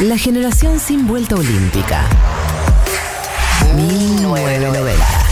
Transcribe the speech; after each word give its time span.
La 0.00 0.18
generación 0.18 0.80
sin 0.80 1.06
vuelta 1.06 1.36
olímpica. 1.36 2.08
1990. 3.76 5.23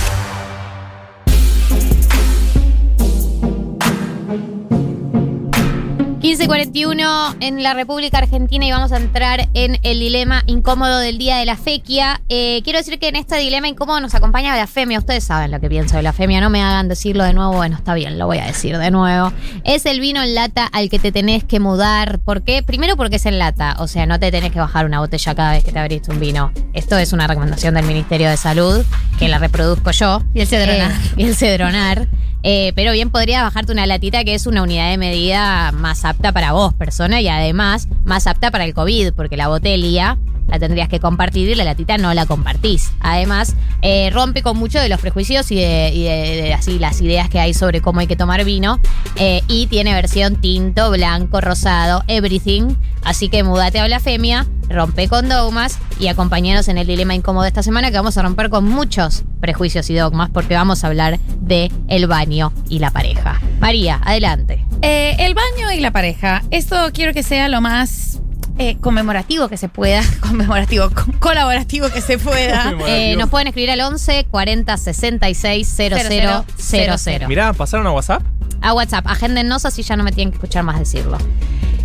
...15.41 6.33 7.37
en 7.41 7.63
la 7.63 7.75
República 7.75 8.17
Argentina 8.17 8.65
y 8.65 8.73
vamos 8.73 8.91
a 8.91 8.97
entrar 8.97 9.51
en 9.53 9.79
el 9.83 10.01
dilema 10.01 10.43
incómodo 10.47 10.99
del 10.99 11.19
día 11.19 11.37
de 11.37 11.45
la 11.45 11.59
fequia. 11.59 12.23
Eh, 12.31 12.63
quiero 12.65 12.79
decir 12.79 12.99
que 12.99 13.09
en 13.09 13.17
este 13.17 13.37
dilema 13.37 13.69
incómodo 13.69 14.01
nos 14.01 14.15
acompaña 14.15 14.57
la 14.57 14.67
femia. 14.67 14.99
Ustedes 14.99 15.25
saben 15.25 15.51
lo 15.51 15.61
que 15.61 15.69
pienso 15.69 15.99
de 15.99 16.03
la 16.03 16.15
femia, 16.15 16.41
no 16.41 16.49
me 16.49 16.63
hagan 16.63 16.89
decirlo 16.89 17.25
de 17.25 17.35
nuevo. 17.35 17.53
Bueno, 17.53 17.77
está 17.77 17.93
bien, 17.93 18.19
lo 18.19 18.27
voy 18.27 18.39
a 18.39 18.47
decir 18.47 18.79
de 18.79 18.91
nuevo. 18.91 19.31
Es 19.65 19.85
el 19.85 20.01
vino 20.01 20.23
en 20.23 20.35
lata 20.35 20.65
al 20.65 20.89
que 20.89 20.99
te 20.99 21.13
tenés 21.13 21.45
que 21.45 21.61
mudar. 21.61 22.19
¿Por 22.21 22.43
qué? 22.43 22.63
Primero 22.63 22.97
porque 22.97 23.17
es 23.17 23.27
en 23.27 23.39
lata, 23.39 23.77
o 23.79 23.87
sea, 23.87 24.07
no 24.07 24.19
te 24.19 24.31
tenés 24.31 24.53
que 24.53 24.59
bajar 24.59 24.87
una 24.87 25.01
botella 25.01 25.35
cada 25.35 25.53
vez 25.53 25.65
que 25.65 25.73
te 25.73 25.81
abriste 25.81 26.13
un 26.13 26.19
vino. 26.19 26.51
Esto 26.73 26.97
es 26.97 27.13
una 27.13 27.27
recomendación 27.27 27.75
del 27.75 27.85
Ministerio 27.85 28.31
de 28.31 28.39
Salud, 28.39 28.83
que 29.19 29.29
la 29.29 29.37
reproduzco 29.37 29.91
yo. 29.91 30.23
Y 30.33 30.41
el 30.41 30.47
cedronar. 30.47 30.93
Eh, 30.93 31.15
y 31.19 31.25
el 31.25 31.37
cedronar. 31.37 32.09
Eh, 32.43 32.73
pero 32.75 32.93
bien 32.93 33.11
podrías 33.11 33.43
bajarte 33.43 33.73
una 33.73 33.87
latita 33.87 34.25
que 34.25 34.35
es 34.35 34.47
una 34.47 34.63
unidad 34.63 34.91
de 34.91 34.99
medida 34.99 35.71
más 35.73 36.05
apta 36.05 36.33
para 36.33 36.53
vos, 36.53 36.75
persona, 36.75 37.21
y 37.21 37.29
además 37.29 37.89
más 38.05 38.27
apta 38.27 38.51
para 38.51 38.65
el 38.65 38.75
COVID, 38.75 39.13
porque 39.15 39.37
la 39.37 39.49
botella 39.49 40.19
la 40.49 40.59
tendrías 40.59 40.89
que 40.89 41.01
compartir 41.01 41.49
y 41.49 41.55
la 41.55 41.65
latita 41.65 41.97
no 41.99 42.13
la 42.15 42.27
compartís. 42.27 42.93
Además, 43.01 43.57
eh, 43.81 44.11
rompe 44.13 44.43
con 44.43 44.57
muchos 44.59 44.83
de 44.83 44.89
los 44.89 45.01
prejuicios 45.01 45.51
y, 45.51 45.57
de, 45.57 45.91
y 45.95 46.03
de- 46.05 46.43
de 46.43 46.55
así, 46.55 46.79
las 46.79 47.01
ideas 47.01 47.29
que 47.29 47.41
hay 47.41 47.55
sobre 47.55 47.81
cómo 47.81 48.01
hay 48.01 48.07
que 48.07 48.17
tomar 48.17 48.45
vino. 48.45 48.79
eh, 49.17 49.43
y 49.49 49.67
tiene 49.67 49.93
versión 49.93 50.37
tinto, 50.41 50.91
blanco, 50.91 51.41
rosado, 51.41 52.03
everything. 52.09 52.75
Así 53.05 53.29
que 53.29 53.43
mudate 53.43 53.79
a 53.81 53.85
Blasfemia, 53.87 54.47
rompe 54.71 55.09
con 55.09 55.29
dogmas 55.29 55.79
y 56.01 56.07
acompañanos 56.09 56.69
en 56.69 56.79
el 56.79 56.87
dilema 56.87 57.15
incómodo 57.15 57.43
de 57.43 57.49
esta 57.49 57.63
semana 57.63 57.91
que 57.91 57.97
vamos 57.97 58.17
a 58.17 58.23
romper 58.23 58.49
con 58.49 58.65
muchos 58.69 59.25
prejuicios 59.41 59.91
y 59.91 59.95
dogmas 59.95 60.31
porque 60.31 60.55
vamos 60.55 60.83
a 60.83 60.87
hablar 60.87 61.19
de 61.41 61.71
el 61.89 62.07
baño 62.07 62.53
y 62.69 62.79
la 62.79 62.91
pareja. 62.91 63.41
María, 63.61 64.01
adelante. 64.05 64.65
Eh, 64.83 65.17
el 65.19 65.35
baño 65.35 65.71
y 65.77 65.81
la 65.81 65.91
pareja. 65.91 66.43
Esto 66.51 66.77
quiero 66.95 67.13
que 67.13 67.23
sea 67.23 67.49
lo 67.49 67.61
más 67.61 68.12
eh, 68.59 68.77
conmemorativo 68.81 69.49
que 69.49 69.57
se 69.57 69.69
pueda. 69.69 70.03
Conmemorativo, 70.21 70.91
co- 70.91 71.07
colaborativo 71.19 71.89
que 71.91 72.01
se 72.01 72.19
pueda. 72.19 72.75
Eh, 72.87 73.17
nos 73.17 73.29
pueden 73.31 73.49
escribir 73.49 73.71
al 73.71 73.81
11 73.81 74.27
40 74.31 74.77
66 74.77 75.67
00 75.69 76.45
00. 76.57 77.29
Mirá, 77.29 77.53
¿pasaron 77.53 77.87
a 77.87 77.93
WhatsApp? 77.93 78.23
A 78.61 78.75
WhatsApp, 78.75 79.07
agéndennos 79.09 79.65
así 79.65 79.83
ya 79.83 79.97
no 79.97 80.05
me 80.05 80.13
tienen 80.13 80.31
que 80.33 80.37
escuchar 80.37 80.63
más 80.65 80.79
decirlo. 80.79 81.19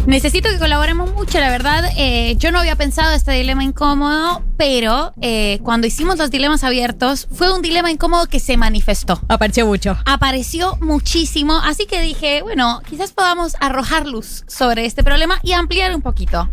Necesito 0.05 0.47
que 0.49 0.57
colaboremos 0.57 1.13
mucho, 1.13 1.37
la 1.39 1.49
verdad. 1.49 1.83
eh, 1.97 2.35
yo 2.37 2.51
no 2.51 2.59
había 2.59 2.75
pensado 2.77 3.11
este 3.13 3.31
dilema 3.33 3.63
incómodo, 3.63 4.41
pero 4.55 5.11
eh, 5.21 5.59
cuando 5.63 5.85
hicimos 5.87 6.17
los 6.17 6.29
dilemas 6.31 6.63
abiertos, 6.63 7.27
fue 7.31 7.53
un 7.53 7.61
dilema 7.61 7.91
incómodo 7.91 8.27
que 8.27 8.39
se 8.39 8.55
manifestó. 8.55 9.19
Apareció 9.27 9.65
mucho. 9.65 9.97
Apareció 10.05 10.77
muchísimo, 10.79 11.57
así 11.57 11.87
que 11.87 12.01
dije, 12.01 12.41
bueno, 12.41 12.81
quizás 12.87 13.11
podamos 13.11 13.55
arrojar 13.59 14.05
luz 14.07 14.45
sobre 14.47 14.85
este 14.85 15.03
problema 15.03 15.39
y 15.43 15.51
ampliar 15.53 15.93
un 15.93 16.01
poquito. 16.01 16.49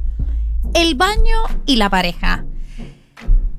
El 0.75 0.95
baño 0.95 1.39
y 1.67 1.77
la 1.77 1.89
pareja. 1.89 2.45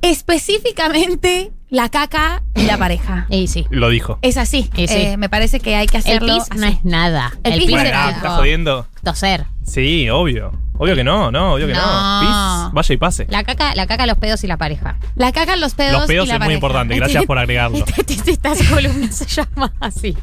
Específicamente 0.01 1.51
la 1.69 1.89
caca 1.89 2.43
y 2.55 2.63
la 2.63 2.77
pareja. 2.77 3.25
Y 3.29 3.47
sí. 3.47 3.65
Lo 3.69 3.89
dijo. 3.89 4.19
Es 4.21 4.37
así. 4.37 4.69
Y 4.75 4.87
sí. 4.87 4.93
Eh, 4.95 5.17
me 5.17 5.29
parece 5.29 5.59
que 5.59 5.75
hay 5.75 5.87
que 5.87 5.97
El 5.97 6.03
hacerlo. 6.03 6.35
pis 6.35 6.59
no 6.59 6.67
es 6.67 6.83
nada. 6.85 7.33
El 7.43 7.53
El, 7.53 7.59
pis 7.59 7.67
pis 7.67 7.75
no 7.75 7.81
es 7.81 7.91
nada. 7.91 8.11
¿Estás 8.11 8.37
jodiendo? 8.37 8.87
toser. 9.03 9.45
Sí, 9.63 10.09
obvio. 10.09 10.51
Obvio 10.77 10.95
que 10.95 11.03
no, 11.05 11.31
no, 11.31 11.53
obvio 11.53 11.67
que 11.67 11.73
no. 11.73 11.81
No. 11.81 12.19
Pis, 12.67 12.73
vaya 12.73 12.93
y 12.93 12.97
pase. 12.97 13.27
La 13.29 13.43
caca, 13.43 13.73
la 13.75 13.87
caca, 13.87 14.05
los 14.05 14.17
pedos 14.17 14.43
y 14.43 14.47
la 14.47 14.57
pareja. 14.57 14.97
La 15.15 15.31
caca, 15.31 15.55
los 15.55 15.73
pedos. 15.73 15.93
Los 15.93 16.07
pedos 16.07 16.25
y 16.25 16.29
la 16.29 16.35
es 16.35 16.41
muy 16.41 16.53
importante, 16.53 16.95
gracias 16.95 17.25
por 17.25 17.37
agregarlo. 17.39 17.85
Estas 18.27 18.61
columnas 18.63 19.15
se 19.15 19.25
llama 19.25 19.73
así. 19.79 20.17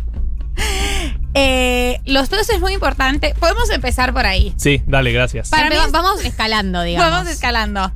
Eh, 1.34 2.00
los 2.04 2.28
pedos 2.28 2.48
es 2.50 2.60
muy 2.60 2.74
importante. 2.74 3.34
Podemos 3.38 3.70
empezar 3.70 4.12
por 4.12 4.26
ahí. 4.26 4.52
Sí, 4.56 4.82
dale, 4.86 5.12
gracias. 5.12 5.48
Para 5.50 5.70
mí 5.70 5.76
es- 5.76 5.90
vamos 5.92 6.24
escalando, 6.24 6.82
digamos. 6.84 7.10
Vamos 7.10 7.28
escalando. 7.30 7.92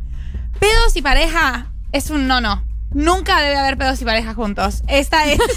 Pedos 0.58 0.96
y 0.96 1.02
pareja 1.02 1.66
es 1.92 2.10
un 2.10 2.26
no 2.26 2.40
no. 2.40 2.64
Nunca 2.92 3.40
debe 3.42 3.56
haber 3.56 3.76
pedos 3.76 4.00
y 4.00 4.04
pareja 4.04 4.32
juntos. 4.34 4.82
Esta 4.88 5.26
es. 5.30 5.38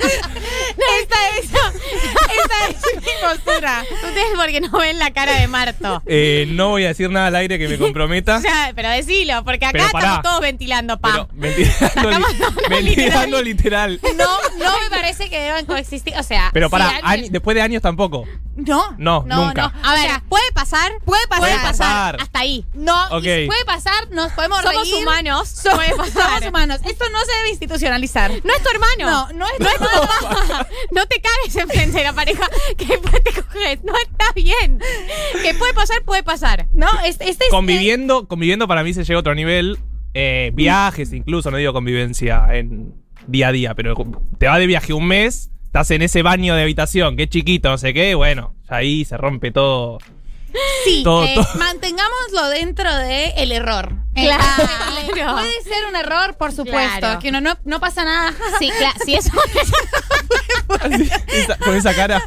esta 0.00 1.16
es. 1.38 1.44
Esta 1.44 2.68
es 2.68 2.96
mi 2.96 3.10
postura. 3.20 3.84
Ustedes 3.92 4.24
porque 4.36 4.60
no 4.60 4.70
ven 4.78 4.98
la 4.98 5.10
cara 5.12 5.34
de 5.40 5.46
Marto. 5.48 6.02
Eh, 6.06 6.46
no 6.50 6.68
voy 6.70 6.84
a 6.84 6.88
decir 6.88 7.10
nada 7.10 7.26
al 7.26 7.36
aire 7.36 7.58
que 7.58 7.68
me 7.68 7.76
comprometa. 7.78 8.36
O 8.36 8.40
sea, 8.40 8.72
pero 8.74 8.88
decilo, 8.88 9.44
porque 9.44 9.66
acá 9.66 9.72
Pero 9.78 9.90
pará. 9.90 10.06
estamos 10.06 10.22
todos 10.22 10.40
ventilando, 10.40 10.98
pa. 10.98 11.12
Pero 11.12 11.28
ventilando, 11.32 12.10
li- 12.10 12.94
ventilando 12.94 13.42
literal. 13.42 14.00
No, 14.16 14.38
no 14.64 14.80
me 14.80 14.89
parece 15.00 15.30
que 15.30 15.40
deban 15.40 15.66
coexistir. 15.66 16.14
O 16.18 16.22
sea. 16.22 16.50
Pero 16.52 16.66
si 16.68 16.70
para, 16.70 16.88
alguien- 17.02 17.32
después 17.32 17.54
de 17.54 17.62
años 17.62 17.82
tampoco. 17.82 18.24
No. 18.56 18.94
No, 18.98 19.24
nunca. 19.26 19.72
A 19.82 19.90
O 19.92 19.94
ver, 19.94 20.02
sea, 20.02 20.22
¿puede 20.28 20.50
pasar? 20.52 20.92
puede 21.04 21.26
pasar. 21.28 21.40
Puede 21.48 21.58
pasar. 21.60 22.16
Hasta 22.20 22.38
ahí. 22.40 22.66
No, 22.74 23.06
Ok. 23.08 23.24
y 23.24 23.46
puede 23.46 23.64
pasar, 23.64 24.10
nos 24.10 24.32
podemos 24.32 24.60
Somos 24.62 24.82
reír. 24.90 25.02
humanos. 25.02 25.48
Somos, 25.48 25.78
puede 25.78 25.90
pasar. 25.96 26.28
somos 26.34 26.46
humanos. 26.48 26.80
Esto 26.84 27.04
no 27.10 27.20
se 27.20 27.36
debe 27.38 27.50
institucionalizar. 27.50 28.30
No 28.44 28.52
es 28.54 28.62
tu 28.62 28.68
hermano. 28.70 29.28
No, 29.32 29.38
no 29.38 29.46
es 29.46 29.56
tu 29.56 29.64
hermano. 29.66 30.66
No 30.92 31.06
te 31.06 31.20
cagues 31.22 31.56
enfrente 31.56 31.98
de 31.98 32.04
la 32.04 32.12
pareja 32.12 32.46
que 32.76 32.84
después 32.84 33.22
te 33.22 33.32
coges. 33.42 33.82
No 33.84 33.92
está 33.96 34.32
bien. 34.34 34.80
Que 35.42 35.54
puede 35.54 35.72
pasar, 35.72 36.02
puede 36.04 36.22
pasar. 36.22 36.66
No, 36.74 36.88
este, 37.04 37.30
este 37.30 37.44
es. 37.44 37.50
Conviviendo, 37.50 38.26
conviviendo 38.28 38.66
para 38.68 38.82
mí 38.82 38.92
se 38.92 39.04
llega 39.04 39.16
a 39.16 39.20
otro 39.20 39.34
nivel. 39.34 39.78
Eh, 40.12 40.50
viajes 40.54 41.12
incluso, 41.12 41.50
no 41.52 41.56
digo 41.56 41.72
convivencia 41.72 42.44
en 42.52 42.92
día 43.26 43.48
a 43.48 43.52
día, 43.52 43.74
pero 43.74 43.94
te 44.38 44.46
vas 44.46 44.58
de 44.58 44.66
viaje 44.66 44.92
un 44.92 45.06
mes, 45.06 45.50
estás 45.64 45.90
en 45.90 46.02
ese 46.02 46.22
baño 46.22 46.54
de 46.54 46.62
habitación, 46.62 47.16
que 47.16 47.24
es 47.24 47.30
chiquito, 47.30 47.70
no 47.70 47.78
sé 47.78 47.94
qué, 47.94 48.14
bueno, 48.14 48.54
ahí 48.68 49.04
se 49.04 49.16
rompe 49.16 49.50
todo. 49.50 49.98
Sí, 50.84 51.02
Todo, 51.04 51.24
eh, 51.24 51.32
todo. 51.34 51.46
mantengámoslo 51.58 52.48
dentro 52.50 52.94
del 52.96 53.32
el 53.36 53.52
error. 53.52 53.92
Claro. 54.14 54.42
Eh, 54.98 55.10
Puede 55.12 55.62
ser 55.62 55.86
un 55.88 55.96
error, 55.96 56.36
por 56.36 56.52
supuesto. 56.52 56.98
Claro. 57.00 57.18
Que 57.20 57.28
uno 57.28 57.40
no, 57.40 57.56
no 57.64 57.80
pasa 57.80 58.04
nada. 58.04 58.32
Sí, 58.58 58.70
claro. 58.76 58.98
Si 59.04 59.14
eso. 59.14 59.30
Así, 60.80 61.10
esa- 61.28 61.56
con 61.58 61.76
esa 61.76 61.94
cara. 61.94 62.22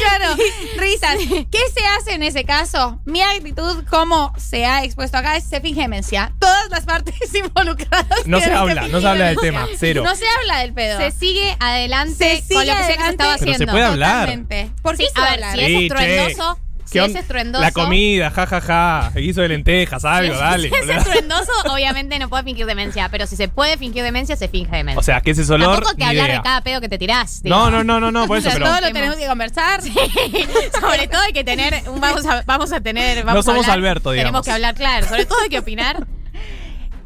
claro, 0.00 0.34
risas. 0.76 1.16
¿Qué 1.18 1.58
se 1.74 1.86
hace 1.86 2.12
en 2.14 2.22
ese 2.22 2.44
caso? 2.44 3.00
Mi 3.04 3.22
actitud, 3.22 3.84
como 3.90 4.32
se 4.38 4.66
ha 4.66 4.84
expuesto 4.84 5.16
acá, 5.18 5.36
es 5.36 5.44
se 5.44 5.60
finge 5.60 5.82
demencia. 5.82 6.32
Todas 6.38 6.68
las 6.70 6.84
partes 6.84 7.14
involucradas. 7.34 8.26
No 8.26 8.40
se 8.40 8.52
habla, 8.52 8.88
no 8.88 9.00
se 9.00 9.06
habla 9.06 9.26
del 9.26 9.38
tema, 9.38 9.66
cero. 9.78 10.02
No 10.04 10.14
se 10.16 10.24
habla 10.28 10.58
del 10.60 10.72
pedo. 10.74 10.98
Se 10.98 11.10
sigue 11.10 11.56
adelante 11.60 12.36
Se 12.36 12.42
sigue 12.42 12.54
con 12.54 12.66
lo 12.66 12.72
que 12.72 12.78
sea 12.78 12.86
que 12.86 12.92
se 12.94 13.00
adelante. 13.00 13.10
estaba 13.10 13.36
Pero 13.36 13.44
se 13.46 13.52
haciendo. 13.54 13.72
puede 13.72 13.84
hablar. 13.84 14.20
Totalmente. 14.26 14.70
¿Por 14.82 14.96
qué 14.96 15.04
Sí, 15.04 15.10
se 15.14 15.20
a 15.20 15.24
ver, 15.24 15.32
habla? 15.44 15.52
si 15.52 15.60
es 15.60 15.66
Sí, 15.66 15.74
che. 15.74 15.86
estruendoso, 15.86 16.58
si 16.88 16.98
¿Qué 16.98 17.04
es 17.04 17.14
estruendoso. 17.14 17.62
La 17.62 17.70
comida, 17.72 18.30
jajaja, 18.30 18.60
ja, 18.62 19.10
ja. 19.10 19.12
el 19.14 19.22
guiso 19.24 19.42
de 19.42 19.48
lentejas, 19.48 20.04
algo, 20.04 20.34
dale. 20.36 20.68
Si 20.70 20.74
es 20.74 20.88
estruendoso, 20.96 21.52
obviamente 21.70 22.18
no 22.18 22.28
puede 22.28 22.44
fingir 22.44 22.64
demencia. 22.66 23.08
Pero 23.10 23.26
si 23.26 23.36
se 23.36 23.48
puede 23.48 23.76
fingir 23.76 24.02
demencia, 24.02 24.36
se 24.36 24.48
finge 24.48 24.74
demencia. 24.76 24.98
O 24.98 25.02
sea, 25.02 25.20
que 25.20 25.32
ese 25.32 25.42
es 25.42 25.50
olor. 25.50 25.74
Tampoco 25.76 25.90
que 25.96 26.04
ni 26.04 26.08
hablar 26.10 26.26
idea. 26.26 26.36
de 26.38 26.42
cada 26.42 26.60
pedo 26.62 26.80
que 26.80 26.88
te 26.88 26.96
tirás. 26.98 27.42
digo. 27.42 27.54
No, 27.54 27.70
no, 27.70 27.84
no, 27.84 28.00
no, 28.00 28.10
no, 28.10 28.26
por 28.26 28.36
O 28.36 28.40
eso, 28.40 28.48
sea, 28.48 28.58
pero. 28.58 28.66
todo 28.70 28.80
lo 28.80 28.92
tenemos 28.92 29.16
que 29.16 29.26
conversar. 29.26 29.82
sobre 30.80 31.08
todo 31.08 31.20
hay 31.20 31.32
que 31.32 31.44
tener, 31.44 31.82
un- 31.88 32.00
vamos 32.00 32.24
a, 32.26 32.42
vamos 32.46 32.72
a 32.72 32.80
tener, 32.80 33.18
vamos 33.24 33.34
No 33.34 33.40
a 33.40 33.42
somos 33.54 33.64
hablar, 33.66 33.78
Alberto, 33.78 34.10
digamos. 34.12 34.26
Tenemos 34.30 34.44
que 34.46 34.50
hablar 34.52 34.74
claro, 34.74 35.06
sobre 35.08 35.26
todo 35.26 35.38
hay 35.42 35.48
que 35.50 35.58
opinar. 35.58 36.06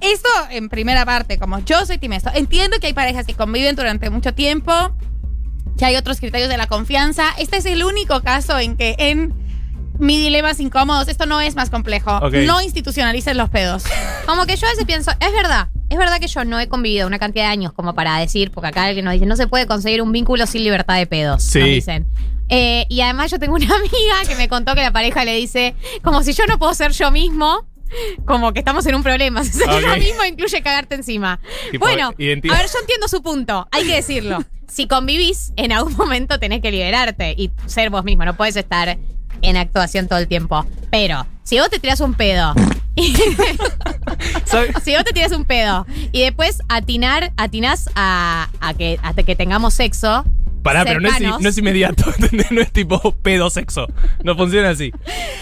Esto 0.01 0.29
en 0.51 0.69
primera 0.69 1.05
parte, 1.07 1.39
como 1.39 1.61
yo 1.61 1.87
soy 1.87 1.99
Timesto, 1.99 2.31
entiendo 2.35 2.79
que 2.81 2.89
hay 2.89 2.93
parejas 2.93 3.25
que 3.27 3.35
conviven 3.35 3.77
durante 3.77 4.11
mucho 4.11 4.35
tiempo, 4.35 4.73
que 5.79 5.85
hay 5.85 5.95
otros 5.97 6.19
criterios 6.19 6.49
de 6.49 6.57
la 6.57 6.67
confianza. 6.67 7.27
Este 7.39 7.59
es 7.59 7.67
el 7.67 7.85
único 7.85 8.21
caso 8.23 8.59
en 8.59 8.77
que 8.77 8.97
en 8.99 9.33
mi 10.03 10.19
dilemas 10.19 10.59
incómodos, 10.61 11.09
esto 11.09 11.27
no 11.27 11.41
es 11.41 11.55
más 11.55 11.71
complejo. 11.71 12.21
No 12.31 12.61
institucionalicen 12.61 13.37
los 13.37 13.49
pedos. 13.51 13.85
Como 14.27 14.45
que 14.47 14.57
yo 14.57 14.67
a 14.67 14.71
veces 14.71 14.85
pienso, 14.85 15.13
es 15.13 15.33
verdad, 15.33 15.69
es 15.89 15.97
verdad 15.97 16.19
que 16.19 16.27
yo 16.27 16.45
no 16.45 16.59
he 16.59 16.69
convivido 16.69 17.07
una 17.07 17.19
cantidad 17.19 17.45
de 17.45 17.51
años 17.53 17.73
como 17.73 17.95
para 17.95 18.19
decir, 18.19 18.51
porque 18.51 18.69
acá 18.69 18.85
alguien 18.85 19.05
nos 19.05 19.15
dice, 19.15 19.27
no 19.27 19.37
se 19.37 19.47
puede 19.47 19.67
conseguir 19.67 20.03
un 20.03 20.11
vínculo 20.13 20.47
sin 20.47 20.65
libertad 20.65 20.97
de 20.97 21.07
pedos, 21.07 21.43
Sí. 21.45 21.61
nos 21.61 21.69
dicen. 21.69 22.07
Eh, 22.49 22.85
y 22.89 23.01
además 23.01 23.31
yo 23.31 23.39
tengo 23.39 23.55
una 23.55 23.67
amiga 23.77 24.29
que 24.29 24.35
me 24.35 24.49
contó 24.49 24.75
que 24.75 24.83
la 24.83 24.93
pareja 24.93 25.25
le 25.25 25.35
dice, 25.37 25.75
como 26.03 26.23
si 26.23 26.33
yo 26.33 26.45
no 26.47 26.59
puedo 26.59 26.75
ser 26.75 26.93
yo 26.93 27.11
mismo, 27.11 27.67
como 28.25 28.53
que 28.53 28.59
estamos 28.59 28.85
en 28.87 28.95
un 28.97 29.03
problema. 29.03 29.45
Ser 29.45 29.69
yo 29.69 29.97
mismo 29.99 30.25
incluye 30.25 30.63
cagarte 30.63 30.95
encima. 30.95 31.39
Tipo, 31.71 31.85
bueno, 31.85 32.09
a 32.09 32.13
ver, 32.17 32.41
yo 32.43 32.79
entiendo 32.81 33.07
su 33.07 33.23
punto, 33.23 33.69
hay 33.71 33.85
que 33.87 33.95
decirlo. 33.95 34.43
Si 34.67 34.87
convivís, 34.89 35.53
en 35.57 35.73
algún 35.73 35.95
momento 35.97 36.39
tenés 36.39 36.63
que 36.63 36.71
liberarte 36.71 37.35
y 37.37 37.51
ser 37.67 37.91
vos 37.91 38.03
mismo, 38.05 38.25
no 38.25 38.35
puedes 38.35 38.57
estar 38.57 38.97
en 39.43 39.57
actuación 39.57 40.09
todo 40.09 40.19
el 40.19 40.29
tiempo. 40.29 40.65
Pero, 40.91 41.27
si 41.45 41.59
vos 41.59 41.69
te 41.71 41.79
tirás 41.79 42.01
un 42.01 42.15
pedo 42.15 42.55
si 44.85 44.95
vos 44.95 45.05
te 45.05 45.13
tiras 45.13 45.33
un 45.33 45.45
pedo 45.45 45.87
y 46.13 46.23
después 46.23 46.59
atinar, 46.69 47.33
atinás 47.37 47.89
a, 47.95 48.49
a 48.61 48.75
que 48.75 48.99
hasta 49.03 49.23
que 49.23 49.35
tengamos 49.37 49.75
sexo, 49.75 50.25
Pará, 50.63 50.85
pero 50.85 51.01
no 51.01 51.09
es, 51.09 51.21
no 51.41 51.49
es 51.49 51.59
inmediato, 51.59 52.05
¿entendés? 52.19 52.53
No 52.53 52.61
es 52.61 52.71
tipo 52.71 53.01
pedo 53.23 53.51
sexo. 53.51 53.89
No 54.23 54.37
funciona 54.37 54.71
así. 54.71 54.93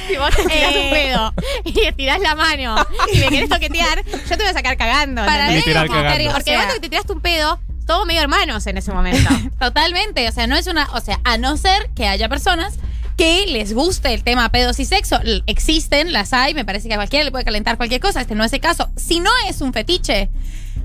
Si 0.08 0.16
vos 0.16 0.30
te 0.34 0.44
tirás 0.44 0.74
Eh. 0.74 0.82
un 0.84 0.90
pedo 0.90 1.34
y 1.64 1.72
le 1.84 1.92
tirás 1.92 2.20
la 2.20 2.34
mano 2.34 2.76
y 3.12 3.18
me 3.18 3.28
querés 3.28 3.50
toquetear, 3.50 4.02
yo 4.06 4.28
te 4.28 4.36
voy 4.36 4.46
a 4.46 4.52
sacar 4.54 4.78
cagando. 4.78 5.22
Para 5.22 5.48
Como- 5.48 5.88
cagando. 5.92 6.30
Porque 6.32 6.52
O 6.56 6.56
sea- 6.56 6.64
vos 6.64 6.74
que 6.74 6.80
te 6.80 6.88
tiraste 6.88 7.12
un 7.12 7.20
pedo, 7.20 7.60
somos 7.86 8.06
medio 8.06 8.22
hermanos 8.22 8.66
en 8.66 8.78
ese 8.78 8.92
momento. 8.92 9.28
Totalmente, 9.58 10.26
o 10.26 10.32
sea, 10.32 10.46
no 10.46 10.56
es 10.56 10.66
una, 10.68 10.88
o 10.94 11.00
sea, 11.02 11.20
a 11.24 11.36
no 11.36 11.54
ser 11.58 11.90
que 11.94 12.06
haya 12.06 12.30
personas 12.30 12.78
que 13.16 13.46
les 13.46 13.72
guste 13.74 14.12
el 14.14 14.22
tema 14.22 14.50
pedos 14.50 14.80
y 14.80 14.84
sexo, 14.84 15.18
existen, 15.46 16.12
las 16.12 16.32
hay, 16.32 16.54
me 16.54 16.64
parece 16.64 16.88
que 16.88 16.94
a 16.94 16.96
cualquiera 16.96 17.24
le 17.24 17.30
puede 17.30 17.44
calentar 17.44 17.76
cualquier 17.76 18.00
cosa, 18.00 18.22
este 18.22 18.34
no 18.34 18.44
es 18.44 18.52
el 18.52 18.60
caso. 18.60 18.90
Si 18.96 19.20
no 19.20 19.30
es 19.48 19.60
un 19.60 19.72
fetiche, 19.72 20.30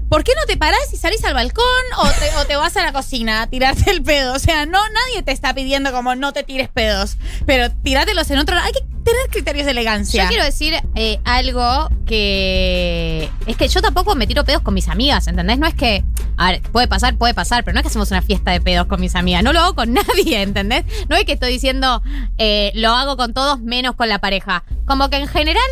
¿por 0.10 0.24
qué 0.24 0.34
no 0.36 0.46
te 0.46 0.58
parás 0.58 0.94
y 0.94 0.98
salís 0.98 1.24
al 1.24 1.34
balcón 1.34 1.66
o 1.98 2.08
te, 2.48 2.56
vas 2.56 2.78
a 2.78 2.84
la 2.84 2.94
cocina 2.94 3.42
a 3.42 3.48
tirarte 3.48 3.92
el 3.92 4.04
pedo? 4.04 4.34
O 4.34 4.40
sea, 4.40 4.66
no, 4.66 4.80
nadie 4.90 5.24
te 5.24 5.32
está 5.32 5.54
pidiendo 5.54 5.92
como 5.92 6.16
no 6.16 6.34
te 6.34 6.44
tires 6.44 6.70
pedos, 6.70 7.18
pero 7.46 7.72
tírátelos 7.72 8.30
en 8.32 8.40
otro 8.40 8.56
lado. 8.56 8.68
Hay 8.68 8.74
que 8.74 8.82
tener 9.04 9.30
criterios 9.30 9.66
de 9.66 9.72
elegancia. 9.72 10.24
Yo 10.24 10.30
quiero 10.30 10.44
decir 10.44 10.74
eh, 10.96 11.20
algo 11.24 11.90
que. 12.06 13.30
Es 13.46 13.58
que 13.58 13.68
yo 13.68 13.82
tampoco 13.82 14.16
me 14.16 14.28
tiro 14.28 14.44
pedos 14.44 14.62
con 14.62 14.74
mis 14.74 14.88
amigas, 14.90 15.28
¿entendés? 15.28 15.60
No 15.60 15.68
es 15.68 15.76
que. 15.76 16.04
A 16.38 16.52
ver, 16.52 16.62
puede 16.64 16.88
pasar, 16.88 17.16
puede 17.18 17.34
pasar, 17.34 17.64
pero 17.64 17.74
no 17.74 17.80
es 17.80 17.84
que 17.84 17.88
hacemos 17.88 18.12
una 18.12 18.22
fiesta 18.22 18.52
de 18.52 18.60
pedos 18.60 18.88
con 18.88 19.00
mis 19.00 19.16
amigas. 19.16 19.42
No 19.44 19.54
lo 19.54 19.62
hago 19.62 19.76
con 19.76 19.94
nadie, 19.94 20.42
¿entendés? 20.42 20.84
No 21.08 21.16
es 21.16 21.24
que 21.26 21.34
estoy 21.34 21.52
diciendo 21.52 22.02
eh, 22.38 22.72
lo 22.76 22.90
hago 22.90 23.16
con 23.16 23.34
todos 23.34 23.62
menos 23.62 23.96
con 23.96 24.10
la 24.10 24.20
pareja. 24.20 24.64
Como 24.86 25.10
que 25.10 25.18
en 25.18 25.28
general 25.28 25.64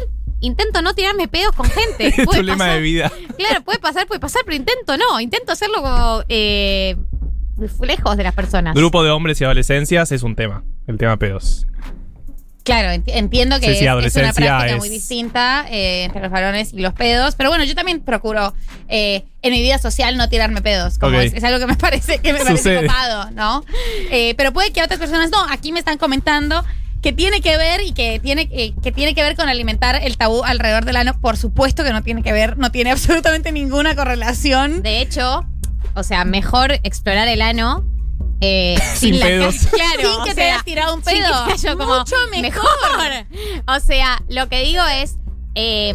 intento 0.44 0.82
no 0.84 0.94
tirarme 0.94 1.28
pedos 1.28 1.56
con 1.56 1.68
gente. 1.70 2.14
Puede 2.26 2.44
lema 2.44 2.58
pasar. 2.60 2.76
de 2.76 2.82
vida. 2.82 3.12
Claro, 3.38 3.64
puede 3.64 3.80
pasar, 3.80 4.06
puede 4.08 4.20
pasar, 4.20 4.44
pero 4.46 4.56
intento 4.56 4.96
no. 4.98 5.20
Intento 5.20 5.52
hacerlo 5.52 5.82
como. 5.82 6.24
eh, 6.30 6.96
lejos 7.82 8.18
de 8.18 8.24
las 8.24 8.34
personas. 8.34 8.76
Grupo 8.76 9.04
de 9.04 9.10
hombres 9.12 9.40
y 9.42 9.44
adolescencias 9.44 10.12
es 10.12 10.24
un 10.24 10.36
tema. 10.36 10.64
El 10.88 10.98
tema 10.98 11.18
pedos. 11.18 11.66
Claro, 12.64 12.90
enti- 12.90 13.12
entiendo 13.14 13.60
que 13.60 13.68
Sí, 13.68 13.80
sí, 13.80 13.86
es- 13.86 14.06
es, 14.06 14.16
una 14.16 14.32
práctica 14.34 14.68
es- 14.68 14.78
muy 14.78 14.88
distinta 14.88 15.66
eh, 15.70 16.06
entre 16.06 16.22
los 16.22 16.32
varones 16.32 16.72
y 16.74 16.80
los 16.80 16.94
pedos. 16.94 17.36
Pero 17.36 17.50
bueno, 17.50 17.66
yo 17.66 17.76
también 17.76 18.00
procuro 18.00 18.54
eh, 18.88 19.26
en 19.42 19.52
mi 19.52 19.62
vida 19.62 19.78
social 19.80 20.16
no 20.16 20.30
tirarme 20.30 20.62
pedos. 20.62 20.98
Como 20.98 21.20
es, 21.20 21.34
es 21.34 21.44
algo 21.44 21.60
que 21.60 21.68
me 21.68 21.76
parece 21.78 22.20
que 22.20 22.32
me 22.32 22.40
parece 22.40 22.58
Sucede. 22.58 22.88
copado, 22.88 23.32
¿no? 23.32 23.66
Eh, 24.12 24.34
pero 24.38 24.54
puede 24.54 24.72
que 24.72 24.80
a 24.80 24.86
otras 24.86 25.00
personas 25.00 25.30
no. 25.30 25.44
Aquí 25.50 25.74
me 25.74 25.80
están 25.80 25.98
comentando 25.98 26.64
que 27.04 27.14
tiene 27.14 27.42
que 27.42 27.58
ver 27.58 27.82
y 27.82 27.92
que 27.92 28.20
tiene, 28.20 28.50
eh, 28.52 28.74
que 28.82 28.92
tiene 28.92 29.14
que 29.14 29.22
ver 29.22 29.36
con 29.36 29.50
alimentar 29.50 29.96
el 30.02 30.18
tabú 30.18 30.44
alrededor 30.44 30.86
del 30.86 30.96
ano. 30.96 31.20
Por 31.20 31.38
supuesto 31.38 31.84
que 31.84 31.92
no 31.92 32.02
tiene 32.02 32.24
que 32.24 32.32
ver, 32.34 32.58
no 32.58 32.72
tiene 32.72 32.90
absolutamente 32.94 33.52
ninguna 33.52 33.96
correlación. 33.96 34.82
De 34.82 35.02
hecho, 35.02 35.46
o 35.94 36.04
sea, 36.04 36.24
mejor 36.26 36.80
explorar 36.84 37.28
el 37.28 37.42
ano. 37.42 37.86
eh, 38.42 38.78
Sin 38.96 39.20
la 39.20 39.26
pedos. 39.28 39.56
Claro, 39.72 40.12
Sin 40.14 40.22
o 40.22 40.24
que 40.24 40.30
te 40.32 40.36
sea, 40.36 40.54
hayas 40.54 40.64
tirado 40.66 40.96
un 40.96 41.04
sin 41.04 41.14
que 41.18 41.22
pedo. 41.24 41.46
te 41.46 41.52
haya 41.54 41.76
como 41.76 42.00
Mucho 42.00 42.16
mejor. 42.32 42.68
O 43.68 43.80
sea, 43.80 44.22
lo 44.30 44.48
que 44.50 44.64
digo 44.64 44.84
es 44.86 45.18
eh, 45.56 45.94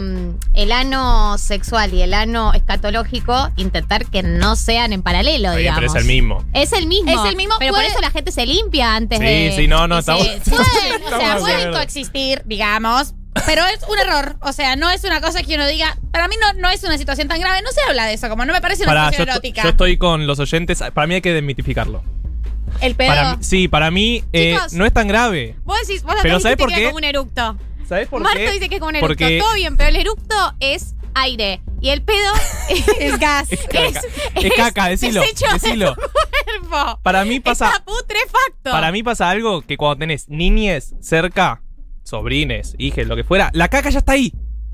el 0.55 0.72
ano 0.72 1.37
sexual 1.38 1.93
y 1.94 2.02
el 2.02 2.14
ano 2.14 2.52
escatológico, 2.55 3.50
intentar 3.56 4.06
que 4.06 4.22
no 4.22 4.56
sean 4.56 4.93
en 4.93 5.02
paralelo, 5.02 5.49
bien, 5.50 5.58
digamos. 5.58 5.81
pero 5.81 5.93
es 5.93 5.99
el 6.00 6.05
mismo. 6.06 6.44
Es 6.52 6.72
el 6.72 6.87
mismo. 6.87 7.10
Es 7.10 7.28
el 7.31 7.37
mismo, 7.37 7.55
Pero 7.58 7.72
puede- 7.72 7.84
por 7.84 7.93
eso 7.93 8.00
la 8.00 8.10
gente 8.10 8.31
se 8.32 8.46
limpia 8.46 8.94
antes 8.94 9.19
Sí, 9.19 9.25
de. 9.25 9.52
sí, 9.56 9.69
no, 9.69 9.88
no, 9.88 9.96
y 9.96 9.99
estamos- 10.00 10.22
se- 10.26 10.50
Pueden, 10.50 11.02
o 11.05 11.08
sea, 11.19 11.34
de 11.34 11.40
pueden 11.40 11.72
coexistir, 11.72 12.43
digamos. 12.46 13.14
Pero 13.46 13.62
es 13.66 13.78
un 13.88 13.99
error. 14.00 14.37
O 14.40 14.52
sea, 14.52 14.75
no 14.75 14.90
es 14.90 15.05
una 15.05 15.20
cosa 15.20 15.43
que 15.44 15.55
uno 15.55 15.64
diga. 15.69 15.96
Para 16.10 16.26
mí 16.26 16.34
no, 16.40 16.60
no 16.60 16.70
es 16.70 16.82
una 16.82 16.99
situación 16.99 17.28
tan 17.28 17.38
grave. 17.38 17.62
No 17.62 17.70
se 17.70 17.81
habla 17.88 18.06
de 18.06 18.14
eso. 18.14 18.28
Como 18.28 18.44
no 18.44 18.52
me 18.52 18.60
parece 18.60 18.82
una 18.82 18.90
Pará, 18.90 19.05
yo, 19.05 19.10
situación 19.10 19.28
esto- 19.28 19.32
erótica. 19.46 19.62
yo 19.62 19.69
estoy 19.69 19.96
con 19.96 20.26
los 20.26 20.40
oyentes. 20.40 20.82
Para 20.93 21.06
mí 21.06 21.14
hay 21.14 21.20
que 21.20 21.32
desmitificarlo. 21.32 22.02
El 22.81 22.96
pedo. 22.96 23.08
Para 23.08 23.37
mí- 23.37 23.44
sí, 23.44 23.69
para 23.69 23.90
mí 23.93 24.25
eh, 24.32 24.55
Chicos. 24.56 24.72
no 24.72 24.84
es 24.87 24.93
tan 24.93 25.06
grave. 25.06 25.55
Vos 25.64 25.76
decís, 25.87 26.02
vos 26.02 26.16
Pero 26.20 26.40
¿sabés 26.40 26.56
por 26.56 26.72
qué? 26.72 26.84
como 26.87 26.96
un 26.96 27.05
eructo. 27.05 27.56
¿Sabes 27.88 28.08
por 28.08 28.20
Marto 28.23 28.38
qué? 28.38 28.52
dice 28.52 28.69
que 28.69 28.75
es 28.76 28.81
como 28.81 28.90
un 28.90 28.96
eructo. 28.96 29.08
Porque 29.08 29.38
Todo 29.40 29.55
bien, 29.55 29.76
pero 29.76 29.88
el 29.88 29.96
eructo 29.96 30.35
es 30.61 30.94
aire. 31.14 31.62
Y 31.81 31.90
el 31.90 32.02
pedo 32.02 32.32
es 33.00 33.19
gas. 33.19 33.50
es 33.50 33.61
caca. 33.67 34.00
Es 34.35 34.52
caca, 34.55 34.88
decilo, 34.88 35.23
de 35.23 35.29
decilo. 35.52 35.94
tu 35.94 36.00
cuerpo. 36.00 37.00
Para 37.02 37.25
mí 37.25 37.40
pasa. 37.40 37.69
Está 37.70 37.85
putrefacto. 37.85 38.70
Para 38.70 38.93
mí 38.93 39.02
pasa 39.02 39.31
algo 39.31 39.62
que 39.62 39.76
cuando 39.76 40.00
tenés 40.00 40.29
niñes 40.29 40.94
cerca, 41.00 41.62
sobrines, 42.02 42.75
hijes, 42.79 43.06
lo 43.06 43.17
que 43.17 43.25
fuera, 43.25 43.50
la 43.55 43.69
caca 43.69 43.91
ya 43.91 44.00
está 44.00 44.12
ahí. 44.12 44.32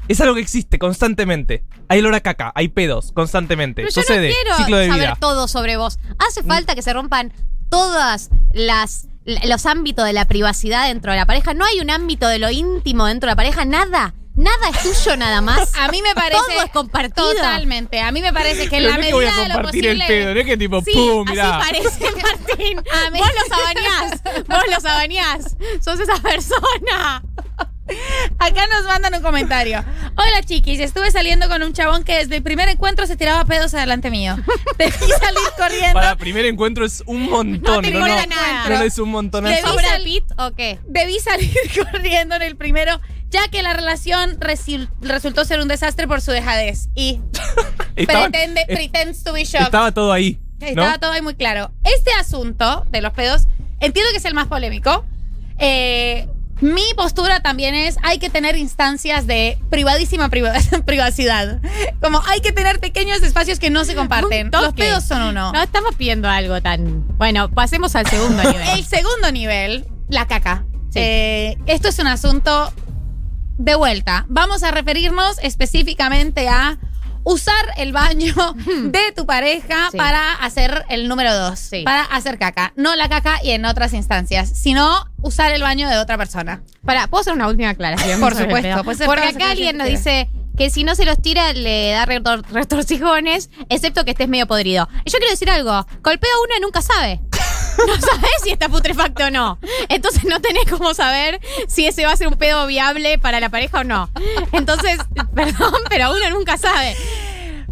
Es 0.09 0.21
algo 0.21 0.35
que 0.35 0.41
existe 0.41 0.79
constantemente. 0.79 1.65
Hay 1.89 2.01
olor 2.01 2.15
a 2.15 2.21
caca, 2.21 2.53
hay 2.55 2.69
pedos 2.69 3.13
constantemente. 3.13 3.83
Pero 3.83 3.95
yo 3.95 4.03
Sucede. 4.03 4.29
no 4.29 4.35
quiero 4.35 4.57
Ciclo 4.57 4.77
de 4.79 4.87
saber 4.89 5.03
vida. 5.03 5.17
Todo 5.21 5.49
sobre 5.49 5.77
vos. 5.77 5.99
Hace 6.19 6.43
falta 6.43 6.75
que 6.75 6.83
se 6.83 6.93
rompan 6.93 7.33
todas 7.71 8.31
las 8.53 9.09
los 9.25 9.67
ámbitos 9.67 10.05
de 10.05 10.13
la 10.13 10.27
privacidad 10.27 10.89
dentro 10.89 11.13
de 11.13 11.19
la 11.19 11.27
pareja. 11.27 11.55
No 11.55 11.65
hay 11.65 11.81
un 11.81 11.91
ámbito 11.91 12.29
de 12.29 12.39
lo 12.39 12.51
íntimo 12.51 13.07
dentro 13.07 13.29
de 13.29 13.33
la 13.33 13.37
pareja. 13.37 13.65
Nada. 13.65 14.15
Nada 14.37 14.69
es 14.69 14.83
tuyo 14.83 15.17
nada 15.17 15.41
más. 15.41 15.73
A 15.79 15.87
mí 15.89 16.03
me 16.03 16.13
parece. 16.15 16.41
Todo 16.53 16.63
es 16.65 16.71
compartido. 16.73 17.31
Totalmente. 17.35 18.01
A 18.01 18.11
mí 18.11 18.21
me 18.21 18.33
parece 18.33 18.69
que 18.69 18.79
en 18.79 18.85
la 18.89 18.97
es 18.97 19.07
que 19.07 19.13
voy 19.13 19.25
medida 19.27 19.39
a 19.39 19.43
de 19.43 19.49
lo 19.49 19.55
compartir 19.55 19.83
posible. 19.85 20.05
el 20.05 20.09
pedo, 20.09 20.35
no 20.35 20.41
es 20.41 20.47
que 20.47 20.57
tipo, 20.57 20.81
Sí, 20.83 20.93
pum, 20.93 21.29
mirá. 21.31 21.57
así 21.59 21.67
parece, 21.73 22.05
Martín. 22.23 22.79
A 22.93 23.11
mí- 23.11 23.19
Vos 23.21 23.29
los 23.29 23.59
abañás. 23.59 24.23
Vos 24.49 24.63
los 24.75 24.85
abañás. 24.85 25.57
Sos 25.81 26.01
esa 26.01 26.17
persona. 26.17 27.23
Acá 28.39 28.67
nos 28.69 28.85
mandan 28.87 29.15
un 29.15 29.23
comentario. 29.23 29.85
Hola 30.17 30.43
chiquis, 30.45 30.81
estuve 30.81 31.11
saliendo 31.11 31.49
con 31.49 31.63
un 31.63 31.73
chabón 31.75 32.03
que 32.05 32.17
desde 32.17 32.37
el 32.37 32.43
primer 32.43 32.69
encuentro 32.69 33.07
se 33.07 33.17
tiraba 33.17 33.45
pedos 33.45 33.75
adelante 33.75 34.11
mío. 34.11 34.37
Debí 34.79 34.93
salir 34.93 35.43
corriendo. 35.59 35.93
Para 35.93 36.17
primer 36.17 36.47
encuentro 36.47 36.85
es 36.87 37.03
un 37.07 37.23
montón. 37.29 37.77
No 37.77 37.81
te 37.83 37.91
No, 37.91 38.01
no, 38.01 38.07
nada. 38.27 38.69
no, 38.69 38.83
es 38.83 38.99
un 38.99 39.11
montón. 39.11 39.45
Le- 39.45 39.61
¿Sos 39.61 39.77
Brad 39.77 40.03
Pitt 40.03 40.25
o 40.39 40.53
qué? 40.53 40.79
Debí 40.87 41.19
salir 41.21 41.53
corriendo 41.93 42.37
en 42.37 42.43
el 42.43 42.57
primero, 42.57 43.01
ya 43.31 43.49
que 43.49 43.63
la 43.63 43.75
relación 43.75 44.39
resultó 44.41 45.45
ser 45.45 45.61
un 45.61 45.69
desastre 45.69 46.09
por 46.09 46.21
su 46.23 46.31
dejadez. 46.31 46.89
Y 46.95 47.21
Estaban- 47.97 48.31
pretende, 48.33 48.65
pretends 48.67 49.23
to 49.25 49.33
be 49.35 49.45
shocked. 49.45 49.67
estaba 49.67 49.93
todo 49.93 50.11
ahí. 50.13 50.41
¿no? 50.61 50.67
Estaba 50.69 50.99
todo 50.99 51.13
ahí 51.13 51.21
muy 51.21 51.35
claro. 51.35 51.71
Este 51.85 52.11
asunto 52.19 52.87
de 52.89 53.03
los 53.03 53.13
pedos, 53.13 53.47
entiendo 53.81 54.11
que 54.13 54.17
es 54.19 54.25
el 54.25 54.33
más 54.33 54.47
polémico. 54.47 55.05
Eh, 55.59 56.27
mi 56.65 56.83
postura 56.97 57.41
también 57.41 57.75
es, 57.75 57.97
hay 58.03 58.19
que 58.19 58.31
tener 58.31 58.57
instancias 58.57 59.27
de 59.27 59.59
privadísima 59.71 60.31
priva- 60.31 60.55
privacidad. 60.87 61.61
Como 62.01 62.23
hay 62.27 62.41
que 62.41 62.53
tener 62.53 62.81
pequeños 62.81 63.23
espacios 63.23 63.59
que 63.59 63.69
no 63.71 63.85
se 63.85 63.95
comparten. 63.95 64.51
Los 64.51 64.73
pedos 64.73 65.05
son 65.05 65.23
uno. 65.23 65.53
No 65.53 65.63
estamos 65.63 65.95
pidiendo 65.95 66.29
algo 66.29 66.61
tan. 66.63 67.07
Bueno, 67.19 67.51
pasemos 67.51 67.95
al 67.97 68.07
segundo 68.07 68.43
nivel. 68.51 68.67
El 68.79 68.85
segundo 68.85 69.31
nivel, 69.31 69.87
la 70.09 70.27
caca. 70.27 70.65
Sí. 70.91 71.01
Eh, 71.01 71.59
esto 71.67 71.89
es 71.89 71.99
un 71.99 72.07
asunto 72.07 72.73
de 73.59 73.75
vuelta. 73.75 74.25
Vamos 74.29 74.63
a 74.63 74.71
referirnos 74.71 75.37
específicamente 75.43 76.49
a 76.49 76.79
usar 77.25 77.65
el 77.77 77.93
baño 77.93 78.35
de 78.85 79.13
tu 79.17 79.27
pareja 79.27 79.89
Sí. 79.91 79.97
para 79.99 80.33
hacer 80.35 80.85
el 80.89 81.09
número 81.09 81.35
dos. 81.37 81.59
Sí. 81.59 81.83
Para 81.85 82.03
hacer 82.03 82.39
caca. 82.39 82.73
No 82.77 82.95
la 82.97 83.09
caca 83.09 83.39
y 83.43 83.51
en 83.51 83.65
otras 83.65 83.93
instancias, 83.93 84.49
sino 84.51 85.07
usar 85.23 85.53
el 85.53 85.63
baño 85.63 85.89
de 85.89 85.99
otra 85.99 86.17
persona. 86.19 86.63
Para, 86.85 87.07
¿puedo 87.09 87.23
hacer 87.23 87.33
una 87.33 87.49
última 87.49 87.71
aclaración? 87.71 88.21
Por 88.21 88.35
supuesto, 88.35 88.85
Porque 89.07 89.25
acá 89.29 89.51
alguien 89.51 89.77
nos 89.79 89.89
dice 89.89 90.29
que 90.57 90.71
si 90.71 90.85
no 90.85 90.95
se 90.95 91.05
los 91.05 91.21
tira 91.21 91.53
le 91.53 91.91
da 91.91 92.07
retor- 92.07 92.45
retorcijones, 92.53 93.51
excepto 93.71 94.05
que 94.05 94.13
estés 94.13 94.29
medio 94.29 94.47
podrido. 94.47 94.89
Y 95.05 95.11
yo 95.11 95.19
quiero 95.19 95.31
decir 95.33 95.51
algo, 95.51 95.85
pedo 96.19 96.31
uno 96.45 96.55
nunca 96.63 96.81
sabe. 96.83 97.21
No 97.87 98.01
sabes 98.01 98.31
si 98.43 98.51
está 98.51 98.69
putrefacto 98.69 99.25
o 99.25 99.31
no. 99.31 99.59
Entonces 99.89 100.25
no 100.25 100.41
tenés 100.41 100.65
cómo 100.71 100.95
saber 100.95 101.41
si 101.69 101.87
ese 101.87 102.07
va 102.07 102.13
a 102.13 102.17
ser 102.17 102.29
un 102.29 102.35
pedo 102.37 102.67
viable 102.67 103.19
para 103.19 103.41
la 103.41 103.49
pareja 103.49 103.81
o 103.81 103.85
no. 103.85 104.11
Entonces, 104.53 104.99
perdón, 105.35 105.75
pero 105.89 106.13
uno 106.13 106.31
nunca 106.31 106.57
sabe. 106.57 106.97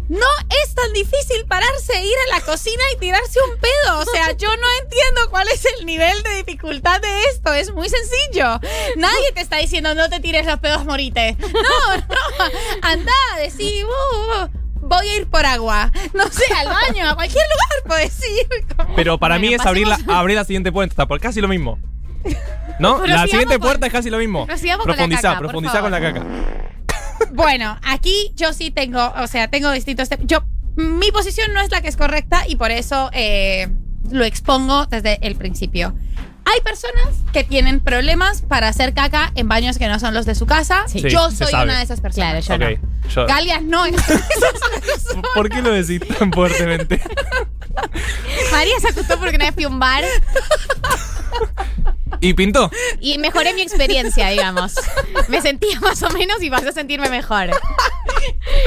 No 0.09 0.27
es 0.63 0.75
tan 0.75 0.91
difícil 0.93 1.45
pararse, 1.47 2.03
ir 2.03 2.13
a 2.27 2.35
la 2.37 2.41
cocina 2.45 2.83
y 2.93 2.99
tirarse 2.99 3.39
un 3.49 3.57
pedo. 3.57 3.99
O 3.99 4.05
sea, 4.05 4.33
yo 4.33 4.49
no 4.55 4.67
entiendo 4.83 5.29
cuál 5.29 5.47
es 5.47 5.65
el 5.65 5.85
nivel 5.85 6.21
de 6.23 6.35
dificultad 6.43 7.01
de 7.01 7.23
esto. 7.31 7.53
Es 7.53 7.73
muy 7.73 7.87
sencillo. 7.89 8.59
Nadie 8.97 9.31
te 9.33 9.41
está 9.41 9.57
diciendo 9.57 9.95
no 9.95 10.09
te 10.09 10.19
tires 10.19 10.45
los 10.45 10.59
pedos, 10.59 10.83
morite. 10.85 11.37
No, 11.39 11.97
no. 11.97 12.45
Anda, 12.81 13.13
decir, 13.39 13.85
"Uh, 13.85 14.43
uh, 14.43 14.49
voy 14.83 15.07
a 15.07 15.17
ir 15.17 15.27
por 15.27 15.45
agua. 15.45 15.91
No 16.13 16.23
sé, 16.29 16.43
al 16.57 16.67
baño, 16.67 17.09
a 17.09 17.15
cualquier 17.15 17.43
lugar 17.45 17.87
puedes 17.87 18.19
ir. 18.23 18.65
Como- 18.75 18.95
Pero 18.95 19.17
para 19.17 19.35
Bueno, 19.35 19.47
mí 19.49 19.53
es 19.55 19.65
abrir 19.65 19.87
la, 19.87 19.97
abrir 20.07 20.35
la 20.37 20.43
siguiente 20.45 20.71
puerta, 20.71 21.07
porque 21.07 21.23
casi 21.27 21.41
lo 21.41 21.47
mismo. 21.47 21.79
¿No? 22.79 23.05
La 23.05 23.23
siguiente 23.27 23.55
con- 23.55 23.61
puerta 23.67 23.87
es 23.87 23.91
casi 23.91 24.09
lo 24.09 24.17
mismo. 24.17 24.45
pero 24.47 24.57
sigamos 24.57 24.85
con 25.81 25.91
la 25.91 26.01
caca. 26.01 26.23
Bueno, 27.33 27.77
aquí 27.83 28.31
yo 28.35 28.53
sí 28.53 28.71
tengo, 28.71 29.13
o 29.17 29.27
sea, 29.27 29.47
tengo 29.49 29.71
distintos. 29.71 30.09
Yo, 30.23 30.43
mi 30.75 31.11
posición 31.11 31.53
no 31.53 31.61
es 31.61 31.71
la 31.71 31.81
que 31.81 31.87
es 31.87 31.97
correcta 31.97 32.43
y 32.47 32.55
por 32.55 32.71
eso 32.71 33.09
eh, 33.13 33.69
lo 34.11 34.23
expongo 34.25 34.85
desde 34.87 35.19
el 35.25 35.35
principio. 35.35 35.93
Hay 36.45 36.61
personas 36.61 37.07
que 37.31 37.43
tienen 37.43 37.79
problemas 37.79 38.41
para 38.41 38.67
hacer 38.67 38.93
caca 38.93 39.31
en 39.35 39.47
baños 39.47 39.77
que 39.77 39.87
no 39.87 39.99
son 39.99 40.13
los 40.13 40.25
de 40.25 40.35
su 40.35 40.45
casa. 40.45 40.83
Sí. 40.87 40.99
Sí, 40.99 41.09
yo 41.09 41.29
se 41.31 41.37
soy 41.37 41.47
sabe. 41.51 41.63
una 41.65 41.77
de 41.77 41.83
esas 41.83 42.01
personas. 42.01 42.45
Claro, 42.45 42.69
yo 42.69 42.75
Ok. 42.75 42.79
yo- 43.15 43.25
Galias 43.25 43.61
no 43.63 43.85
es. 43.85 43.95
¿Por 45.33 45.49
qué 45.49 45.61
lo 45.61 45.71
decís 45.71 46.01
tan 46.19 46.31
fuertemente? 46.31 47.01
María 48.51 48.79
se 48.79 48.89
asustó 48.89 49.17
porque 49.19 49.35
una 49.37 49.45
vez 49.45 49.53
fui 49.55 49.63
a 49.63 49.67
un 49.67 49.79
bar 49.79 50.03
Y 52.19 52.33
pintó. 52.35 52.69
y 52.99 53.17
mejoré 53.17 53.53
mi 53.53 53.61
experiencia, 53.61 54.29
digamos. 54.29 54.75
Me 55.27 55.41
sentía 55.41 55.79
más 55.81 56.01
o 56.03 56.09
menos 56.11 56.41
y 56.41 56.49
pasé 56.49 56.69
a 56.69 56.71
sentirme 56.71 57.09
mejor. 57.09 57.49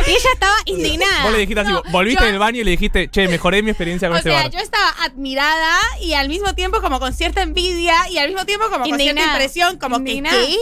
Y 0.06 0.10
ella 0.10 0.30
estaba 0.32 0.54
indignada. 0.66 1.22
Vos 1.24 1.32
le 1.32 1.38
dijiste 1.38 1.60
así, 1.60 1.72
No, 1.72 1.82
volviste 1.90 2.22
yo- 2.24 2.30
del 2.30 2.38
baño 2.38 2.60
y 2.60 2.64
le 2.64 2.70
dijiste, 2.72 3.08
che, 3.08 3.28
mejoré 3.28 3.62
mi 3.62 3.70
experiencia 3.70 4.08
con 4.08 4.16
O 4.16 4.18
este 4.18 4.30
sea, 4.30 4.42
bar. 4.42 4.50
yo 4.50 4.58
estaba 4.58 4.90
admirada 5.04 5.78
y 6.02 6.14
al 6.14 6.28
mismo 6.28 6.54
tiempo 6.54 6.80
como 6.80 7.00
con 7.00 7.12
cierta 7.14 7.42
envidia 7.42 7.94
y 8.10 8.18
al 8.18 8.28
mismo 8.28 8.44
tiempo 8.44 8.66
como 8.66 8.78
con 8.78 8.86
cierta 8.86 9.02
Indignada. 9.04 9.32
impresión, 9.32 9.78
como 9.78 9.96
Indignada. 9.96 10.36
que 10.40 10.46
¿qué? 10.46 10.56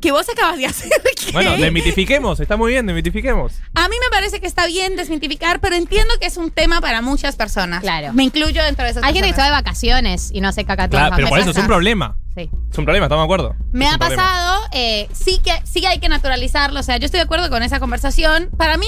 ¿Que 0.00 0.12
vos 0.12 0.28
acabas 0.28 0.56
de 0.58 0.66
hacer 0.66 0.90
qué? 1.16 1.32
Bueno, 1.32 1.56
desmitifiquemos, 1.56 2.38
está 2.40 2.56
muy 2.56 2.72
bien, 2.72 2.86
desmitifiquemos. 2.86 3.54
A 3.74 3.88
mí 3.88 3.96
me 4.00 4.08
parece 4.10 4.40
que 4.40 4.46
está 4.46 4.66
bien 4.66 4.94
desmitificar, 4.96 5.58
pero 5.60 5.74
entiendo 5.74 6.14
que 6.20 6.26
es 6.26 6.36
un 6.36 6.50
tema 6.52 6.80
para 6.80 7.02
muchas 7.02 7.34
personas. 7.36 7.80
Claro. 7.80 8.12
Me 8.12 8.22
incluyo 8.22 8.62
dentro 8.62 8.84
de 8.84 8.92
esas 8.92 9.02
Hay 9.02 9.12
gente 9.12 9.28
que 9.30 9.34
se 9.34 9.40
va 9.40 9.46
personas. 9.48 9.64
de 9.64 9.70
vacaciones 9.70 10.30
y 10.32 10.40
no 10.40 10.48
hace 10.48 10.64
caca 10.64 10.88
todas 10.88 11.08
Claro, 11.08 11.16
pero 11.16 11.28
por 11.28 11.38
eso 11.40 11.50
es 11.50 11.56
un 11.56 11.66
problema. 11.66 12.16
Sí. 12.38 12.48
Es 12.70 12.78
un 12.78 12.84
problema, 12.84 13.06
estamos 13.06 13.22
de 13.22 13.34
acuerdo. 13.34 13.56
Me 13.72 13.86
Es 13.86 13.94
ha 13.94 13.98
pasado, 13.98 14.60
eh, 14.70 15.08
sí, 15.12 15.40
que, 15.42 15.50
sí 15.64 15.84
hay 15.86 15.98
que 15.98 16.08
naturalizarlo, 16.08 16.78
o 16.78 16.82
sea, 16.84 16.96
yo 16.96 17.06
estoy 17.06 17.18
de 17.18 17.24
acuerdo 17.24 17.50
con 17.50 17.64
esa 17.64 17.80
conversación. 17.80 18.50
Para 18.56 18.76
mí, 18.76 18.86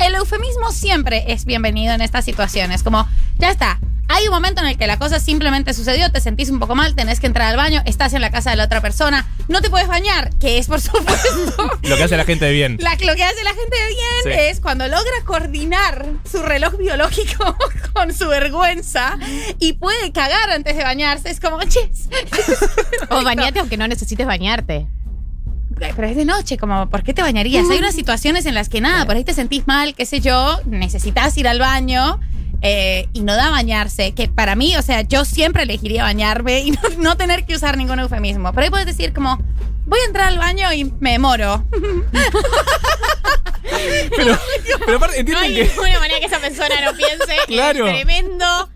el 0.00 0.14
eufemismo 0.14 0.70
siempre 0.72 1.30
es 1.30 1.44
bienvenido 1.44 1.92
en 1.92 2.00
estas 2.00 2.24
situaciones, 2.24 2.82
como, 2.82 3.06
ya 3.38 3.50
está, 3.50 3.78
hay 4.16 4.26
un 4.28 4.32
momento 4.32 4.62
en 4.62 4.68
el 4.68 4.78
que 4.78 4.86
la 4.86 4.98
cosa 4.98 5.20
simplemente 5.20 5.74
sucedió, 5.74 6.10
te 6.10 6.20
sentís 6.20 6.48
un 6.48 6.58
poco 6.58 6.74
mal, 6.74 6.94
tenés 6.94 7.20
que 7.20 7.26
entrar 7.26 7.48
al 7.48 7.56
baño, 7.56 7.82
estás 7.84 8.14
en 8.14 8.22
la 8.22 8.30
casa 8.30 8.50
de 8.50 8.56
la 8.56 8.64
otra 8.64 8.80
persona, 8.80 9.26
no 9.48 9.60
te 9.60 9.68
puedes 9.68 9.88
bañar, 9.88 10.30
que 10.38 10.56
es 10.58 10.68
por 10.68 10.80
supuesto... 10.80 11.70
Lo 11.82 11.96
que 11.96 12.02
hace 12.02 12.16
la 12.16 12.24
gente 12.24 12.46
de 12.46 12.52
bien. 12.52 12.78
La, 12.80 12.92
lo 12.94 13.14
que 13.14 13.24
hace 13.24 13.44
la 13.44 13.52
gente 13.54 13.76
de 13.76 13.88
bien 13.88 14.06
Sí. 14.24 14.30
es 14.50 14.60
cuando 14.60 14.88
logra 14.88 15.12
coordinar 15.24 16.06
su 16.30 16.42
reloj 16.42 16.76
biológico 16.78 17.56
con 17.92 18.14
su 18.14 18.26
vergüenza 18.28 19.18
y 19.58 19.74
puede 19.74 20.10
cagar 20.12 20.50
antes 20.50 20.76
de 20.76 20.82
bañarse. 20.82 21.30
Es 21.30 21.38
como, 21.38 21.60
ches. 21.64 22.08
O 23.10 23.22
bañate 23.22 23.58
aunque 23.60 23.76
no 23.76 23.86
necesites 23.86 24.26
bañarte. 24.26 24.86
Pero 25.78 26.04
es 26.08 26.16
de 26.16 26.24
noche, 26.24 26.56
como, 26.56 26.88
¿por 26.88 27.02
qué 27.02 27.12
te 27.12 27.20
bañarías? 27.20 27.66
Hay 27.70 27.78
unas 27.78 27.94
situaciones 27.94 28.46
en 28.46 28.54
las 28.54 28.70
que 28.70 28.80
nada, 28.80 29.04
por 29.04 29.14
ahí 29.16 29.24
te 29.24 29.34
sentís 29.34 29.66
mal, 29.66 29.94
qué 29.94 30.06
sé 30.06 30.20
yo, 30.20 30.58
necesitas 30.64 31.36
ir 31.36 31.46
al 31.46 31.58
baño. 31.58 32.18
Eh, 32.62 33.08
y 33.12 33.20
no 33.20 33.34
da 33.36 33.50
bañarse, 33.50 34.12
que 34.12 34.28
para 34.28 34.54
mí, 34.56 34.76
o 34.76 34.82
sea, 34.82 35.02
yo 35.02 35.24
siempre 35.24 35.62
elegiría 35.64 36.02
bañarme 36.02 36.60
y 36.60 36.70
no, 36.72 36.80
no 36.98 37.16
tener 37.16 37.44
que 37.46 37.54
usar 37.54 37.76
ningún 37.76 37.98
eufemismo. 38.00 38.52
Pero 38.52 38.64
ahí 38.64 38.70
puedes 38.70 38.86
decir 38.86 39.12
como, 39.12 39.38
voy 39.86 39.98
a 40.00 40.06
entrar 40.06 40.28
al 40.28 40.38
baño 40.38 40.72
y 40.72 40.84
me 41.00 41.12
demoro. 41.12 41.64
Pero, 44.16 44.38
pero 44.84 44.96
aparte, 44.96 45.22
No 45.24 45.38
hay 45.38 45.54
que. 45.54 45.64
ninguna 45.64 45.98
manera 45.98 46.20
que 46.20 46.26
esa 46.26 46.38
persona 46.38 46.74
no 46.84 46.96
piense 46.96 47.34
Claro. 47.46 47.86
es 47.86 47.94
tremendo 47.94 48.70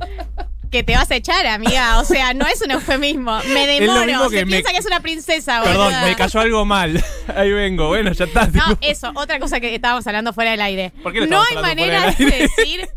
que 0.70 0.82
te 0.84 0.94
vas 0.94 1.10
a 1.10 1.16
echar, 1.16 1.46
amiga. 1.46 1.98
O 2.00 2.04
sea, 2.04 2.34
no 2.34 2.46
es 2.46 2.60
un 2.60 2.70
eufemismo. 2.72 3.40
Me 3.52 3.66
demoro. 3.66 4.28
Se 4.30 4.36
que 4.36 4.44
me- 4.44 4.50
piensa 4.52 4.72
que 4.72 4.78
es 4.78 4.86
una 4.86 5.00
princesa, 5.00 5.62
Perdón, 5.62 5.84
boluda. 5.86 6.04
me 6.04 6.16
cayó 6.16 6.40
algo 6.40 6.64
mal. 6.64 7.02
Ahí 7.36 7.50
vengo. 7.50 7.88
Bueno, 7.88 8.12
ya 8.12 8.24
está. 8.24 8.46
No, 8.46 8.68
tipo. 8.76 8.78
eso, 8.82 9.10
otra 9.14 9.38
cosa 9.38 9.58
que 9.60 9.74
estábamos 9.74 10.06
hablando 10.06 10.32
fuera 10.32 10.50
del 10.52 10.60
aire. 10.60 10.92
¿Por 11.02 11.12
qué 11.12 11.20
lo 11.20 11.26
no 11.26 11.42
hay 11.42 11.56
manera 11.56 12.12
de 12.12 12.24
decir 12.24 12.88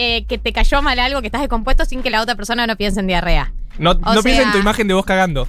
eh, 0.00 0.24
que 0.28 0.38
te 0.38 0.52
cayó 0.52 0.80
mal 0.80 0.98
algo, 1.00 1.20
que 1.20 1.26
estás 1.26 1.40
descompuesto 1.40 1.84
sin 1.84 2.02
que 2.02 2.10
la 2.10 2.22
otra 2.22 2.36
persona 2.36 2.66
no 2.68 2.76
piense 2.76 3.00
en 3.00 3.08
diarrea. 3.08 3.52
No, 3.78 3.94
no 3.94 4.22
piensa 4.22 4.42
en 4.42 4.48
sea- 4.48 4.52
tu 4.52 4.58
imagen 4.58 4.86
de 4.86 4.94
vos 4.94 5.04
cagando. 5.04 5.48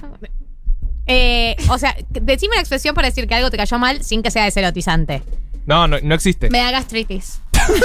Eh, 1.06 1.56
o 1.68 1.78
sea, 1.78 1.96
decime 2.10 2.52
una 2.54 2.60
expresión 2.60 2.94
para 2.94 3.08
decir 3.08 3.26
que 3.26 3.34
algo 3.34 3.50
te 3.50 3.56
cayó 3.56 3.78
mal 3.78 4.02
sin 4.02 4.22
que 4.22 4.30
sea 4.30 4.44
deserotizante. 4.44 5.22
No, 5.66 5.86
no, 5.88 5.98
no 6.02 6.14
existe. 6.14 6.50
Me 6.50 6.58
da 6.58 6.70
gastritis. 6.72 7.40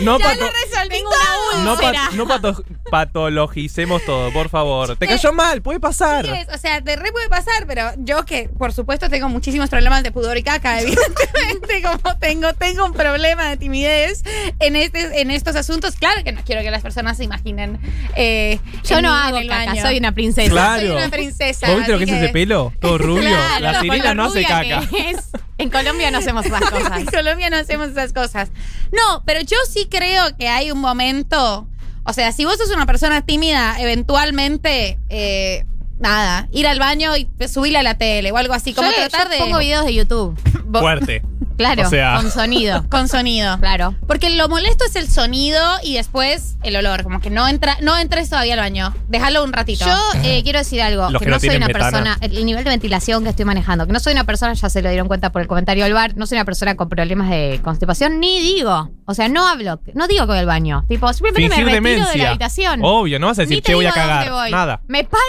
No, 0.00 0.18
ya 0.18 0.24
pato- 0.28 0.40
lo 0.40 0.50
resolví 0.50 1.02
todo. 1.02 1.64
no, 1.64 1.76
pa- 1.76 1.86
úlcera. 1.88 2.08
no 2.14 2.26
pato- 2.26 2.64
patologicemos 2.90 4.02
todo, 4.04 4.32
por 4.32 4.48
favor. 4.48 4.96
Te 4.96 5.06
cayó 5.06 5.32
mal, 5.32 5.60
puede 5.62 5.78
pasar. 5.78 6.24
Sí 6.24 6.32
es, 6.32 6.48
o 6.54 6.58
sea, 6.58 6.80
de 6.80 6.96
re 6.96 7.12
puede 7.12 7.28
pasar, 7.28 7.66
pero 7.66 7.90
yo 7.98 8.24
que 8.24 8.48
por 8.48 8.72
supuesto 8.72 9.08
tengo 9.10 9.28
muchísimos 9.28 9.68
problemas 9.68 10.02
de 10.02 10.10
pudor 10.10 10.38
y 10.38 10.42
caca, 10.42 10.80
evidentemente, 10.80 11.82
como 11.82 12.18
tengo, 12.18 12.52
tengo 12.54 12.86
un 12.86 12.92
problema 12.94 13.48
de 13.50 13.56
timidez 13.58 14.22
en 14.58 14.76
este, 14.76 15.20
en 15.20 15.30
estos 15.30 15.54
asuntos, 15.56 15.96
claro 15.96 16.24
que 16.24 16.32
no 16.32 16.42
quiero 16.44 16.62
que 16.62 16.70
las 16.70 16.82
personas 16.82 17.18
se 17.18 17.24
imaginen. 17.24 17.78
eh, 18.16 18.58
Yo 18.84 18.96
en 18.98 19.02
no 19.02 19.12
mí 19.12 19.18
en 19.20 19.26
hago 19.26 19.38
el 19.38 19.48
caca, 19.48 19.66
baño. 19.66 19.82
soy 19.82 19.98
una 19.98 20.12
princesa. 20.12 20.50
Claro. 20.50 20.80
Soy 20.80 20.90
una 20.96 21.08
princesa. 21.10 21.66
¿Vos 21.68 21.76
viste 21.76 21.92
lo 21.92 21.98
que 21.98 22.04
así 22.04 22.12
es 22.14 22.22
ese 22.22 22.32
pelo? 22.32 22.72
Todo 22.80 22.96
rubio. 22.98 23.28
Claro, 23.28 23.60
la 23.64 23.72
con 23.74 23.82
sirena 23.82 24.14
lo 24.14 24.14
no 24.14 24.24
hace 24.24 24.42
rubia 24.42 24.48
caca. 24.80 24.88
que 24.88 25.10
es. 25.10 25.28
En 25.60 25.68
Colombia 25.68 26.10
no 26.10 26.18
hacemos 26.18 26.46
esas 26.46 26.60
cosas. 26.70 26.98
En 26.98 27.06
Colombia 27.06 27.50
no 27.50 27.56
hacemos 27.56 27.90
esas 27.90 28.12
cosas. 28.12 28.50
No, 28.92 29.22
pero 29.26 29.40
yo 29.40 29.56
sí 29.68 29.86
creo 29.90 30.36
que 30.36 30.48
hay 30.48 30.70
un 30.70 30.80
momento. 30.80 31.68
O 32.04 32.12
sea, 32.14 32.32
si 32.32 32.46
vos 32.46 32.56
sos 32.56 32.70
una 32.70 32.86
persona 32.86 33.22
tímida, 33.22 33.78
eventualmente, 33.78 34.98
eh, 35.10 35.66
nada, 35.98 36.48
ir 36.50 36.66
al 36.66 36.78
baño 36.78 37.14
y 37.16 37.28
subirle 37.46 37.78
a 37.78 37.82
la 37.82 37.98
tele 37.98 38.32
o 38.32 38.38
algo 38.38 38.54
así. 38.54 38.72
Como 38.72 38.88
yo, 38.88 38.96
tratar 38.96 39.24
yo 39.24 39.32
de. 39.32 39.38
pongo 39.38 39.58
videos 39.58 39.84
de 39.84 39.94
YouTube. 39.94 40.38
Fuerte. 40.72 41.22
Claro, 41.60 41.86
O 41.86 41.90
sea- 41.90 42.16
con 42.16 42.30
sonido. 42.30 42.84
Con 42.90 43.06
sonido. 43.08 43.58
Claro. 43.58 43.94
Porque 44.06 44.30
lo 44.30 44.48
molesto 44.48 44.84
es 44.86 44.96
el 44.96 45.08
sonido 45.08 45.60
y 45.82 45.94
después 45.94 46.56
el 46.62 46.74
olor. 46.74 47.02
Como 47.02 47.20
que 47.20 47.28
no 47.28 47.46
entra, 47.46 47.76
no 47.82 47.98
entres 47.98 48.30
todavía 48.30 48.54
al 48.54 48.60
baño. 48.60 48.94
Déjalo 49.08 49.44
un 49.44 49.52
ratito. 49.52 49.84
Yo 49.84 49.96
eh, 50.22 50.42
quiero 50.42 50.58
decir 50.58 50.80
algo, 50.80 51.10
Los 51.10 51.20
que, 51.20 51.26
que 51.26 51.30
no, 51.30 51.36
no 51.36 51.40
soy 51.40 51.56
una 51.56 51.66
persona, 51.68 52.16
el 52.22 52.36
el 52.38 52.46
nivel 52.46 52.64
de 52.64 52.70
ventilación 52.70 53.22
que 53.24 53.28
estoy 53.30 53.44
manejando, 53.44 53.86
que 53.86 53.92
no 53.92 54.00
soy 54.00 54.14
una 54.14 54.24
persona, 54.24 54.54
ya 54.54 54.70
se 54.70 54.80
lo 54.80 54.88
dieron 54.88 55.06
cuenta 55.06 55.30
por 55.32 55.42
el 55.42 55.48
comentario 55.48 55.84
del 55.84 55.92
bar, 55.92 56.16
no 56.16 56.26
soy 56.26 56.38
una 56.38 56.46
persona 56.46 56.74
con 56.76 56.88
problemas 56.88 57.28
de 57.28 57.60
constipación, 57.62 58.18
ni 58.20 58.40
digo, 58.40 58.90
o 59.04 59.12
sea, 59.14 59.28
no 59.28 59.46
hablo, 59.46 59.80
no 59.94 60.08
digo 60.08 60.22
que 60.22 60.28
voy 60.28 60.38
al 60.38 60.46
baño, 60.46 60.84
tipo, 60.88 61.12
simplemente 61.12 61.54
Fingir 61.54 61.66
me 61.66 61.90
retiro 61.90 62.08
de 62.08 62.16
la 62.16 62.28
habitación. 62.30 62.80
Obvio, 62.82 63.18
no 63.18 63.26
vas 63.26 63.38
a 63.38 63.42
decir, 63.42 63.62
che, 63.62 63.74
voy 63.74 63.84
a 63.84 63.92
cagar. 63.92 64.30
voy. 64.30 64.50
Nada. 64.50 64.80
Me 64.88 65.04
paro 65.04 65.22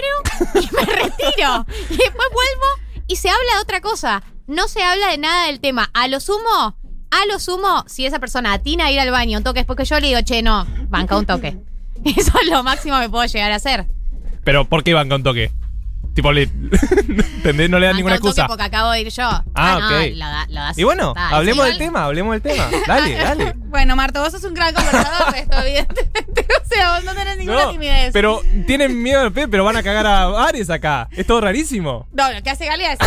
y 0.55 0.69
me 0.73 0.81
retiro. 0.93 1.65
y 1.89 1.97
después 1.97 2.27
vuelvo 2.31 2.65
y 3.07 3.15
se 3.17 3.29
habla 3.29 3.55
de 3.55 3.61
otra 3.61 3.81
cosa. 3.81 4.23
No 4.51 4.67
se 4.67 4.83
habla 4.83 5.07
de 5.11 5.17
nada 5.17 5.47
del 5.47 5.61
tema. 5.61 5.89
A 5.93 6.09
lo 6.09 6.19
sumo, 6.19 6.75
a 7.09 7.25
lo 7.31 7.39
sumo, 7.39 7.85
si 7.87 8.05
esa 8.05 8.19
persona 8.19 8.51
atina 8.51 8.87
a 8.87 8.91
ir 8.91 8.99
al 8.99 9.09
baño 9.09 9.37
un 9.37 9.45
toque 9.45 9.61
después 9.61 9.77
que 9.77 9.85
yo 9.85 9.97
le 10.01 10.07
digo, 10.07 10.19
che, 10.25 10.41
no, 10.41 10.67
banca 10.89 11.17
un 11.17 11.25
toque. 11.25 11.57
Eso 12.03 12.33
es 12.37 12.49
lo 12.49 12.61
máximo 12.61 12.99
que 12.99 13.07
puedo 13.07 13.25
llegar 13.25 13.53
a 13.53 13.55
hacer. 13.55 13.85
Pero 14.43 14.67
¿por 14.67 14.83
qué 14.83 14.93
van 14.93 15.07
con 15.07 15.23
toque? 15.23 15.53
Tipo, 16.13 16.31
le... 16.31 16.43
¿entendés? 17.03 17.69
No 17.69 17.79
le 17.79 17.85
dan 17.87 17.95
ninguna 17.95 18.15
excusa. 18.15 18.47
Porque 18.47 18.63
acabo 18.63 18.91
de 18.91 19.01
ir 19.01 19.09
yo. 19.09 19.23
Ah, 19.55 19.77
no, 19.79 19.85
ok. 19.87 20.11
lo 20.13 20.25
da- 20.25 20.45
lo 20.49 20.55
das- 20.61 20.77
Y 20.77 20.83
bueno, 20.83 21.09
está, 21.15 21.29
hablemos 21.29 21.65
es 21.65 21.69
del 21.71 21.77
tema, 21.79 22.03
hablemos 22.05 22.33
del 22.33 22.41
tema. 22.41 22.67
Dale, 22.87 23.15
dale. 23.17 23.53
Bueno, 23.55 23.95
Marto, 23.95 24.19
vos 24.21 24.31
sos 24.31 24.43
un 24.43 24.53
gran 24.53 24.73
conversador 24.73 25.33
de 25.33 25.39
esto, 25.39 25.57
evidentemente. 25.59 26.47
O 26.71 26.73
sea, 26.73 26.95
vos 26.95 27.03
no 27.03 27.13
tenés 27.13 27.37
ninguna 27.37 27.63
No, 27.65 27.71
timidez. 27.71 28.13
pero 28.13 28.41
tienen 28.65 29.01
miedo 29.03 29.19
al 29.21 29.33
pe, 29.33 29.47
pero 29.49 29.65
van 29.65 29.75
a 29.75 29.83
cagar 29.83 30.07
a 30.07 30.45
Ares 30.47 30.69
acá. 30.69 31.09
Es 31.11 31.27
todo 31.27 31.41
rarísimo. 31.41 32.07
No, 32.13 32.31
lo 32.31 32.41
que 32.41 32.49
hace 32.49 32.65
Galia 32.65 32.93
es 32.93 32.99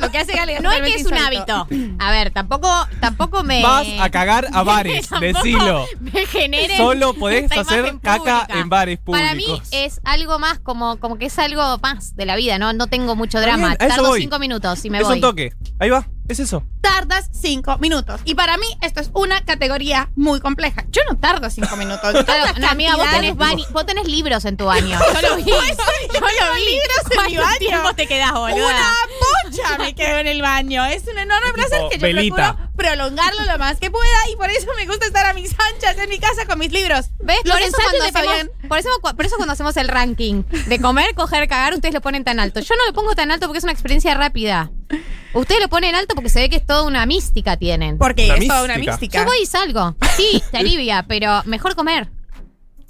Lo 0.00 0.10
que 0.10 0.18
hace 0.18 0.32
Galia 0.32 0.60
No 0.60 0.72
es 0.72 0.80
que 0.80 0.94
es 0.94 1.04
un 1.06 1.12
hábito. 1.14 1.66
A 1.98 2.10
ver, 2.10 2.30
tampoco, 2.30 2.68
tampoco 3.00 3.42
me. 3.42 3.62
Vas 3.62 3.86
a 4.00 4.08
cagar 4.08 4.48
a 4.52 4.62
bares, 4.62 5.10
decilo. 5.20 5.86
Me 6.00 6.24
genere. 6.26 6.76
Solo 6.78 7.12
podés 7.14 7.52
hacer 7.52 7.96
caca 8.02 8.40
pública. 8.46 8.60
en 8.60 8.68
bares 8.70 8.98
Para 9.04 9.34
mí 9.34 9.44
públicos. 9.44 9.68
es 9.72 10.00
algo 10.04 10.38
más 10.38 10.58
como, 10.58 10.98
como 10.98 11.18
que 11.18 11.26
es 11.26 11.38
algo 11.38 11.76
más 11.78 11.93
de 12.14 12.26
la 12.26 12.36
vida, 12.36 12.58
¿no? 12.58 12.72
No 12.72 12.86
tengo 12.86 13.16
mucho 13.16 13.40
drama. 13.40 13.76
bien, 13.76 13.78
Tardo 13.78 14.08
voy. 14.08 14.20
cinco 14.22 14.38
minutos 14.38 14.84
y 14.84 14.90
me 14.90 14.98
es 14.98 15.04
voy. 15.04 15.16
un 15.16 15.20
toque. 15.20 15.52
Ahí 15.78 15.90
va, 15.90 16.08
es 16.28 16.40
eso. 16.40 16.64
Tardas 16.80 17.28
cinco 17.32 17.76
minutos. 17.78 18.20
Y 18.24 18.34
para 18.34 18.56
mí, 18.56 18.66
esto 18.82 19.00
es 19.00 19.10
una 19.14 19.44
categoría 19.44 20.10
muy 20.16 20.40
compleja. 20.40 20.84
Yo 20.90 21.02
no 21.10 21.18
tardo 21.18 21.50
cinco 21.50 21.76
minutos. 21.76 22.12
Yo 22.14 22.24
tardo 22.24 22.42
Claro, 22.44 22.58
no, 22.60 22.68
amiga, 22.68 22.96
vos 22.96 23.06
tenés, 23.10 23.36
baño- 23.36 23.66
vos 23.72 23.84
tenés 23.86 24.06
libros 24.08 24.44
en 24.44 24.56
tu 24.56 24.64
baño. 24.66 24.98
Yo 25.22 25.28
lo 25.28 25.36
vi. 25.36 25.44
Yo 25.44 25.56
lo 25.56 26.54
vi. 26.54 26.64
libros 26.64 26.98
en 27.10 27.26
mi 27.26 27.34
¿Cuánto 27.36 27.42
baño? 27.42 27.58
tiempo 27.58 27.94
te 27.94 28.06
quedás, 28.06 28.32
boluda? 28.32 28.56
Una 28.56 28.92
pocha 29.50 29.78
me 29.78 29.94
quedo 29.96 30.18
en 30.18 30.26
el 30.26 30.40
baño. 30.42 30.84
Es 30.86 31.02
un 31.06 31.18
enorme 31.18 31.52
placer 31.52 31.80
que 31.90 31.98
yo 31.98 32.02
velita. 32.02 32.34
procuro 32.56 32.70
prolongarlo 32.76 33.44
lo 33.44 33.58
más 33.58 33.78
que 33.78 33.90
pueda 33.90 34.28
y 34.32 34.36
por 34.36 34.50
eso 34.50 34.66
me 34.76 34.86
gusta 34.86 35.06
estar 35.06 35.26
a 35.26 35.32
mis 35.34 35.54
anchas 35.72 35.96
en 35.98 36.08
mi 36.08 36.18
casa 36.18 36.44
con 36.46 36.58
mis 36.58 36.72
libros. 36.72 37.06
¿Ves? 37.20 37.38
Los 37.44 37.54
Por 37.56 37.62
eso, 37.62 37.76
hacemos, 37.78 38.50
por, 38.68 38.78
eso, 38.78 38.88
por 39.16 39.26
eso 39.26 39.36
cuando 39.36 39.52
hacemos 39.52 39.76
el 39.76 39.88
ranking 39.88 40.42
de 40.66 40.80
comer, 40.80 41.14
coger, 41.14 41.46
cagar, 41.48 41.74
ustedes 41.74 41.94
lo 41.94 42.00
ponen 42.00 42.24
tan 42.24 42.40
alto. 42.40 42.60
Yo 42.60 42.74
no 42.76 42.84
lo 42.86 42.92
pongo 42.92 43.14
tan 43.14 43.30
alto 43.30 43.46
porque 43.46 43.58
es 43.58 43.64
una 43.64 43.72
experiencia 43.72 44.14
rápida. 44.14 44.70
Ustedes 45.34 45.60
lo 45.60 45.68
ponen 45.68 45.94
alto 45.94 46.14
porque 46.14 46.30
se 46.30 46.40
ve 46.40 46.48
que 46.48 46.56
es 46.56 46.66
toda 46.66 46.82
una 46.84 47.04
mística 47.06 47.56
tienen. 47.56 47.98
Porque 47.98 48.26
Una 48.26 48.34
es 48.36 48.46
toda 48.48 48.64
una 48.64 48.74
mística. 48.76 48.92
mística. 48.92 49.18
Yo 49.18 49.24
voy 49.26 49.38
y 49.42 49.46
salgo. 49.46 49.96
Sí, 50.16 50.42
te 50.50 50.58
alivia, 50.58 51.04
pero 51.08 51.42
mejor 51.44 51.74
comer. 51.74 52.08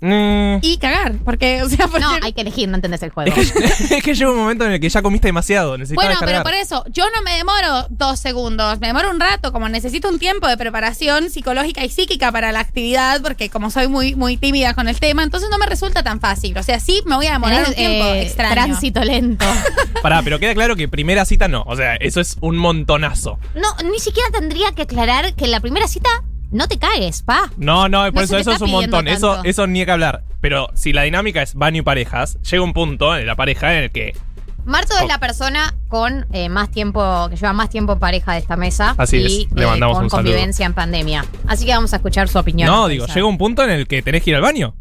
Mm. 0.05 0.59
Y 0.61 0.77
cagar, 0.77 1.15
porque, 1.25 1.63
o 1.63 1.69
sea, 1.69 1.89
porque... 1.89 2.01
No, 2.01 2.19
hay 2.21 2.35
que 2.35 2.43
elegir, 2.43 2.69
no 2.69 2.75
entendés 2.75 3.03
el 3.03 3.11
juego. 3.11 3.35
Es 3.35 3.53
que, 3.53 3.65
es 3.97 4.03
que 4.03 4.15
llega 4.15 4.31
un 4.31 4.37
momento 4.37 4.67
en 4.67 4.73
el 4.73 4.81
que 4.81 4.91
ya 4.91 5.01
comiste 5.01 5.29
demasiado. 5.29 5.79
Bueno, 5.95 6.17
pero 6.21 6.43
por 6.43 6.53
eso, 6.53 6.85
yo 6.89 7.05
no 7.15 7.23
me 7.23 7.37
demoro 7.37 7.87
dos 7.89 8.21
segundos, 8.21 8.81
me 8.81 8.89
demoro 8.89 9.11
un 9.11 9.19
rato, 9.19 9.51
como 9.51 9.67
necesito 9.71 10.11
un 10.11 10.19
tiempo 10.19 10.47
de 10.47 10.59
preparación 10.59 11.31
psicológica 11.31 11.83
y 11.85 11.89
psíquica 11.89 12.31
para 12.31 12.53
la 12.53 12.61
actividad, 12.61 13.23
porque 13.23 13.49
como 13.49 13.71
soy 13.71 13.89
muy, 13.89 14.15
muy 14.15 14.37
tímida 14.37 14.75
con 14.75 14.89
el 14.89 15.01
tema, 15.01 15.23
entonces 15.23 15.49
no 15.51 15.57
me 15.57 15.65
resulta 15.65 16.03
tan 16.03 16.21
fácil. 16.21 16.57
O 16.59 16.63
sea, 16.63 16.81
sí 16.81 17.03
me 17.07 17.17
voy 17.17 17.29
a 17.29 17.33
demorar 17.33 17.65
Tenés, 17.65 17.69
un 17.71 17.75
tiempo 17.77 18.05
eh, 18.05 18.23
extraño. 18.23 18.53
Tránsito 18.53 19.03
lento. 19.05 19.47
Pará, 20.03 20.21
pero 20.23 20.39
queda 20.39 20.53
claro 20.53 20.77
que 20.77 20.87
primera 20.87 21.25
cita 21.25 21.49
no. 21.49 21.65
O 21.67 21.77
sea, 21.77 21.97
eso 21.97 22.21
es 22.21 22.37
un 22.43 22.59
montonazo. 22.59 23.39
No, 23.55 23.91
ni 23.91 23.99
siquiera 24.01 24.29
tendría 24.31 24.73
que 24.73 24.83
aclarar 24.83 25.35
que 25.35 25.47
en 25.47 25.51
la 25.51 25.61
primera 25.61 25.89
cita 25.89 26.11
no 26.51 26.69
te 26.69 26.79
cagues, 26.79 27.23
pa. 27.23 27.51
No, 27.57 27.89
no, 27.89 28.05
por 28.13 28.31
No 28.31 28.39
eso 28.39 28.53
es 28.53 28.61
un 28.61 28.71
montón. 28.71 29.09
Eso, 29.09 29.35
tanto. 29.35 29.49
eso 29.49 29.67
ni 29.67 29.81
hay 29.81 29.87
que 29.87 29.93
hablar. 29.93 30.25
Pero 30.41 30.69
si 30.75 30.93
la 30.93 31.03
dinámica 31.03 31.43
es 31.43 31.55
baño 31.55 31.81
y 31.81 31.83
parejas, 31.83 32.39
llega 32.43 32.63
un 32.63 32.73
punto 32.73 33.17
en 33.17 33.27
la 33.27 33.35
pareja 33.35 33.77
en 33.77 33.85
el 33.85 33.91
que. 33.91 34.17
Marto 34.65 34.95
es 34.99 35.07
la 35.07 35.19
persona 35.19 35.75
con 35.89 36.27
eh, 36.33 36.49
más 36.49 36.71
tiempo, 36.71 37.29
que 37.29 37.37
lleva 37.37 37.53
más 37.53 37.69
tiempo 37.69 37.93
en 37.95 37.99
pareja 37.99 38.33
de 38.33 38.39
esta 38.39 38.57
mesa. 38.57 38.95
Así 38.97 39.19
y 39.19 39.43
es, 39.43 39.53
le 39.53 39.65
eh, 39.65 39.67
mandamos 39.67 39.97
con 39.97 40.05
un 40.05 40.11
saludo. 40.11 40.31
convivencia 40.31 40.65
en 40.65 40.73
pandemia. 40.73 41.25
Así 41.47 41.67
que 41.67 41.73
vamos 41.73 41.93
a 41.93 41.97
escuchar 41.97 42.29
su 42.29 42.39
opinión. 42.39 42.69
No, 42.69 42.89
digo, 42.89 43.07
llega 43.07 43.27
un 43.27 43.37
punto 43.37 43.63
en 43.63 43.71
el 43.71 43.87
que 43.87 44.01
tenés 44.03 44.23
que 44.23 44.31
ir 44.31 44.37
al 44.37 44.43
baño. 44.43 44.75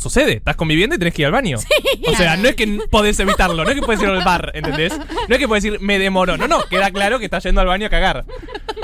Sucede, 0.00 0.36
estás 0.36 0.56
conviviendo 0.56 0.96
y 0.96 0.98
tenés 0.98 1.12
que 1.12 1.22
ir 1.22 1.26
al 1.26 1.32
baño. 1.32 1.58
o 1.58 2.16
sea, 2.16 2.38
no 2.38 2.48
es 2.48 2.56
que 2.56 2.78
podés 2.90 3.20
evitarlo, 3.20 3.64
no 3.64 3.68
es 3.68 3.76
que 3.76 3.82
podés 3.82 4.00
ir 4.00 4.08
al 4.08 4.24
bar, 4.24 4.50
¿entendés? 4.54 4.98
No 5.28 5.34
es 5.34 5.38
que 5.38 5.46
podés 5.46 5.62
decir, 5.62 5.80
me 5.80 5.98
demoró. 5.98 6.38
No, 6.38 6.48
no, 6.48 6.62
queda 6.64 6.90
claro 6.90 7.18
que 7.18 7.26
estás 7.26 7.44
yendo 7.44 7.60
al 7.60 7.66
baño 7.66 7.86
a 7.86 7.90
cagar. 7.90 8.24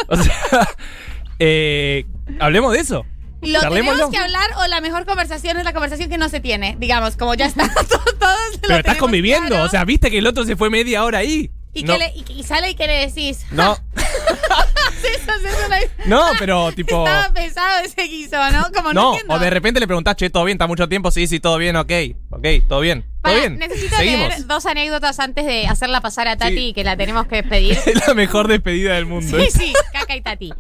O 0.09 0.17
sea, 0.17 0.35
eh, 1.39 2.05
hablemos 2.41 2.73
de 2.73 2.81
eso. 2.81 3.05
Lo 3.43 3.61
tenemos 3.61 4.11
que 4.11 4.17
hablar 4.17 4.49
o 4.59 4.67
la 4.67 4.81
mejor 4.81 5.05
conversación 5.05 5.57
es 5.59 5.65
la 5.65 5.73
conversación 5.73 6.09
que 6.09 6.19
no 6.19 6.29
se 6.29 6.41
tiene. 6.41 6.77
Digamos, 6.81 7.17
como 7.17 7.35
ya 7.35 7.47
está, 7.47 7.69
todos 8.19 8.37
lo 8.55 8.61
Pero 8.63 8.79
estás 8.79 8.97
conviviendo, 8.97 9.49
claro. 9.51 9.65
o 9.65 9.69
sea, 9.69 9.85
viste 9.85 10.11
que 10.11 10.19
el 10.19 10.27
otro 10.27 10.45
se 10.45 10.57
fue 10.57 10.71
media 10.71 11.05
hora 11.05 11.19
ahí. 11.19 11.51
¿Y, 11.75 11.83
no, 11.85 11.93
qué 11.93 11.99
le- 11.99 12.13
y- 12.17 12.41
y 12.41 12.43
sale 12.43 12.71
y 12.71 12.75
qué 12.75 12.87
le 12.87 13.07
decís? 13.07 13.45
no, 13.51 13.77
Eso, 13.95 15.31
eso, 15.33 15.69
no- 16.07 16.07
no, 16.07 16.33
pero 16.39 16.73
tipo. 16.73 17.07
Estaba 17.07 17.33
pesado 17.35 17.85
ese 17.85 18.03
guiso, 18.05 18.37
¿no? 18.51 18.67
Como 18.75 18.93
no, 18.95 19.17
No, 19.29 19.35
o 19.35 19.39
de 19.39 19.51
repente 19.51 19.79
le 19.79 19.87
preguntás, 19.87 20.17
che, 20.17 20.31
todo 20.31 20.45
bien, 20.45 20.57
está 20.57 20.67
mucho 20.67 20.89
tiempo, 20.89 21.11
sí, 21.11 21.27
sí, 21.27 21.39
todo 21.39 21.59
bien, 21.59 21.77
ok, 21.77 21.93
ok, 22.31 22.47
todo 22.67 22.81
bien, 22.81 23.05
todo 23.23 23.35
bien. 23.35 23.59
necesito 23.59 23.95
Seguimos. 23.97 24.29
leer 24.31 24.47
dos 24.47 24.65
anécdotas 24.67 25.21
antes 25.21 25.45
de 25.45 25.67
hacerla 25.67 26.01
pasar 26.01 26.29
a 26.29 26.37
Tati 26.37 26.55
Sí. 26.57 26.67
y 26.69 26.73
que 26.73 26.83
la 26.85 26.97
tenemos 26.97 27.27
que 27.27 27.37
despedir. 27.37 27.79
Es 27.87 28.07
la 28.07 28.15
mejor 28.15 28.49
despedida 28.49 28.95
del 28.95 29.05
mundo. 29.07 29.39
Sí, 29.39 29.49
sí, 29.51 29.73
Caca 29.93 30.17
y 30.17 30.23
Tati. 30.23 30.53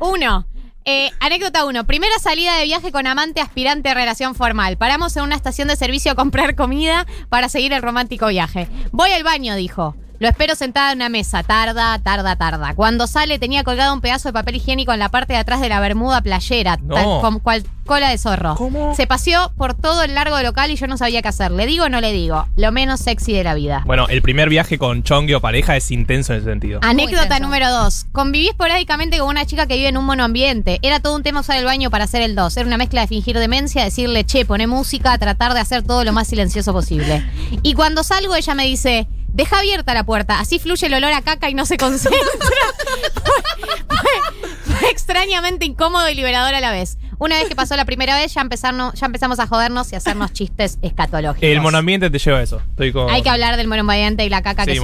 Uno. 0.00 0.46
Eh, 0.84 1.10
anécdota 1.20 1.64
uno. 1.64 1.84
Primera 1.84 2.18
salida 2.18 2.56
de 2.56 2.64
viaje 2.64 2.92
con 2.92 3.06
amante 3.06 3.40
aspirante 3.40 3.88
a 3.88 3.94
relación 3.94 4.34
formal. 4.34 4.76
Paramos 4.76 5.16
en 5.16 5.22
una 5.22 5.36
estación 5.36 5.68
de 5.68 5.76
servicio 5.76 6.12
a 6.12 6.14
comprar 6.14 6.54
comida 6.54 7.06
para 7.28 7.48
seguir 7.48 7.72
el 7.72 7.82
romántico 7.82 8.26
viaje. 8.28 8.68
Voy 8.92 9.10
al 9.12 9.24
baño, 9.24 9.54
dijo. 9.56 9.96
Lo 10.20 10.28
espero 10.28 10.54
sentada 10.54 10.92
en 10.92 10.98
una 10.98 11.08
mesa. 11.08 11.42
Tarda, 11.42 11.98
tarda, 11.98 12.36
tarda. 12.36 12.74
Cuando 12.74 13.06
sale 13.06 13.38
tenía 13.38 13.64
colgado 13.64 13.92
un 13.92 14.00
pedazo 14.00 14.28
de 14.28 14.32
papel 14.32 14.56
higiénico 14.56 14.92
en 14.92 14.98
la 15.00 15.08
parte 15.08 15.32
de 15.32 15.38
atrás 15.40 15.60
de 15.60 15.68
la 15.68 15.80
bermuda 15.80 16.20
playera, 16.20 16.78
No. 16.82 16.94
tal 16.94 17.04
como 17.20 17.40
cual 17.40 17.64
cola 17.84 18.08
de 18.08 18.16
zorro. 18.16 18.54
¿Cómo? 18.54 18.94
Se 18.94 19.06
paseó 19.06 19.52
por 19.58 19.74
todo 19.74 20.02
el 20.04 20.14
largo 20.14 20.36
del 20.36 20.46
local 20.46 20.70
y 20.70 20.76
yo 20.76 20.86
no 20.86 20.96
sabía 20.96 21.20
qué 21.20 21.28
hacer. 21.28 21.50
¿Le 21.50 21.66
digo 21.66 21.84
o 21.84 21.88
no 21.88 22.00
le 22.00 22.12
digo? 22.12 22.46
Lo 22.56 22.72
menos 22.72 23.00
sexy 23.00 23.32
de 23.34 23.44
la 23.44 23.52
vida. 23.54 23.82
Bueno, 23.84 24.06
el 24.08 24.22
primer 24.22 24.48
viaje 24.48 24.78
con 24.78 25.02
chongue 25.02 25.34
o 25.34 25.40
pareja 25.40 25.76
es 25.76 25.90
intenso 25.90 26.32
en 26.32 26.38
ese 26.38 26.48
sentido. 26.48 26.80
Anécdota 26.82 27.40
número 27.40 27.70
dos. 27.70 28.06
Conviví 28.12 28.48
esporádicamente 28.48 29.18
con 29.18 29.28
una 29.28 29.44
chica 29.44 29.66
que 29.66 29.76
vive 29.76 29.88
en 29.88 29.98
un 29.98 30.06
monoambiente. 30.06 30.78
Era 30.80 31.00
todo 31.00 31.14
un 31.16 31.22
tema 31.22 31.40
usar 31.40 31.58
el 31.58 31.64
baño 31.64 31.90
para 31.90 32.04
hacer 32.04 32.22
el 32.22 32.34
dos. 32.34 32.56
Era 32.56 32.66
una 32.66 32.78
mezcla 32.78 33.02
de 33.02 33.08
fingir 33.08 33.38
demencia, 33.38 33.84
decirle, 33.84 34.24
che, 34.24 34.46
poné 34.46 34.66
música, 34.66 35.18
tratar 35.18 35.52
de 35.52 35.60
hacer 35.60 35.82
todo 35.82 36.04
lo 36.04 36.12
más 36.12 36.28
silencioso 36.28 36.72
posible. 36.72 37.22
Y 37.62 37.74
cuando 37.74 38.02
salgo, 38.02 38.34
ella 38.34 38.54
me 38.54 38.64
dice, 38.64 39.06
deja 39.34 39.58
abierta 39.58 39.92
la 39.92 40.04
puerta, 40.04 40.38
así 40.40 40.58
fluye 40.58 40.86
el 40.86 40.94
olor 40.94 41.12
a 41.12 41.20
caca 41.22 41.50
y 41.50 41.54
no 41.54 41.66
se 41.66 41.76
concentra. 41.76 42.18
fue, 42.40 43.96
fue- 43.98 44.74
fue 44.78 44.90
extrañamente 44.90 45.64
incómodo 45.66 46.08
y 46.08 46.14
liberador 46.14 46.54
a 46.54 46.60
la 46.60 46.70
vez. 46.70 46.96
Una 47.18 47.38
vez 47.38 47.48
que 47.48 47.54
pasó 47.54 47.76
la 47.76 47.84
primera 47.84 48.16
vez, 48.16 48.34
ya, 48.34 48.40
empezarnos, 48.40 48.94
ya 48.94 49.06
empezamos 49.06 49.38
a 49.38 49.46
jodernos 49.46 49.92
y 49.92 49.94
a 49.94 49.98
hacernos 49.98 50.32
chistes 50.32 50.78
escatológicos. 50.82 51.48
El 51.48 51.60
monoambiente 51.60 52.10
te 52.10 52.18
lleva 52.18 52.38
a 52.38 52.42
eso. 52.42 52.60
Estoy 52.70 52.92
con... 52.92 53.08
Hay 53.08 53.22
que 53.22 53.30
hablar 53.30 53.56
del 53.56 53.68
monoambiente 53.68 54.24
y 54.24 54.28
la 54.28 54.42
caca, 54.42 54.64
Sí, 54.64 54.70
que 54.72 54.72
es 54.72 54.80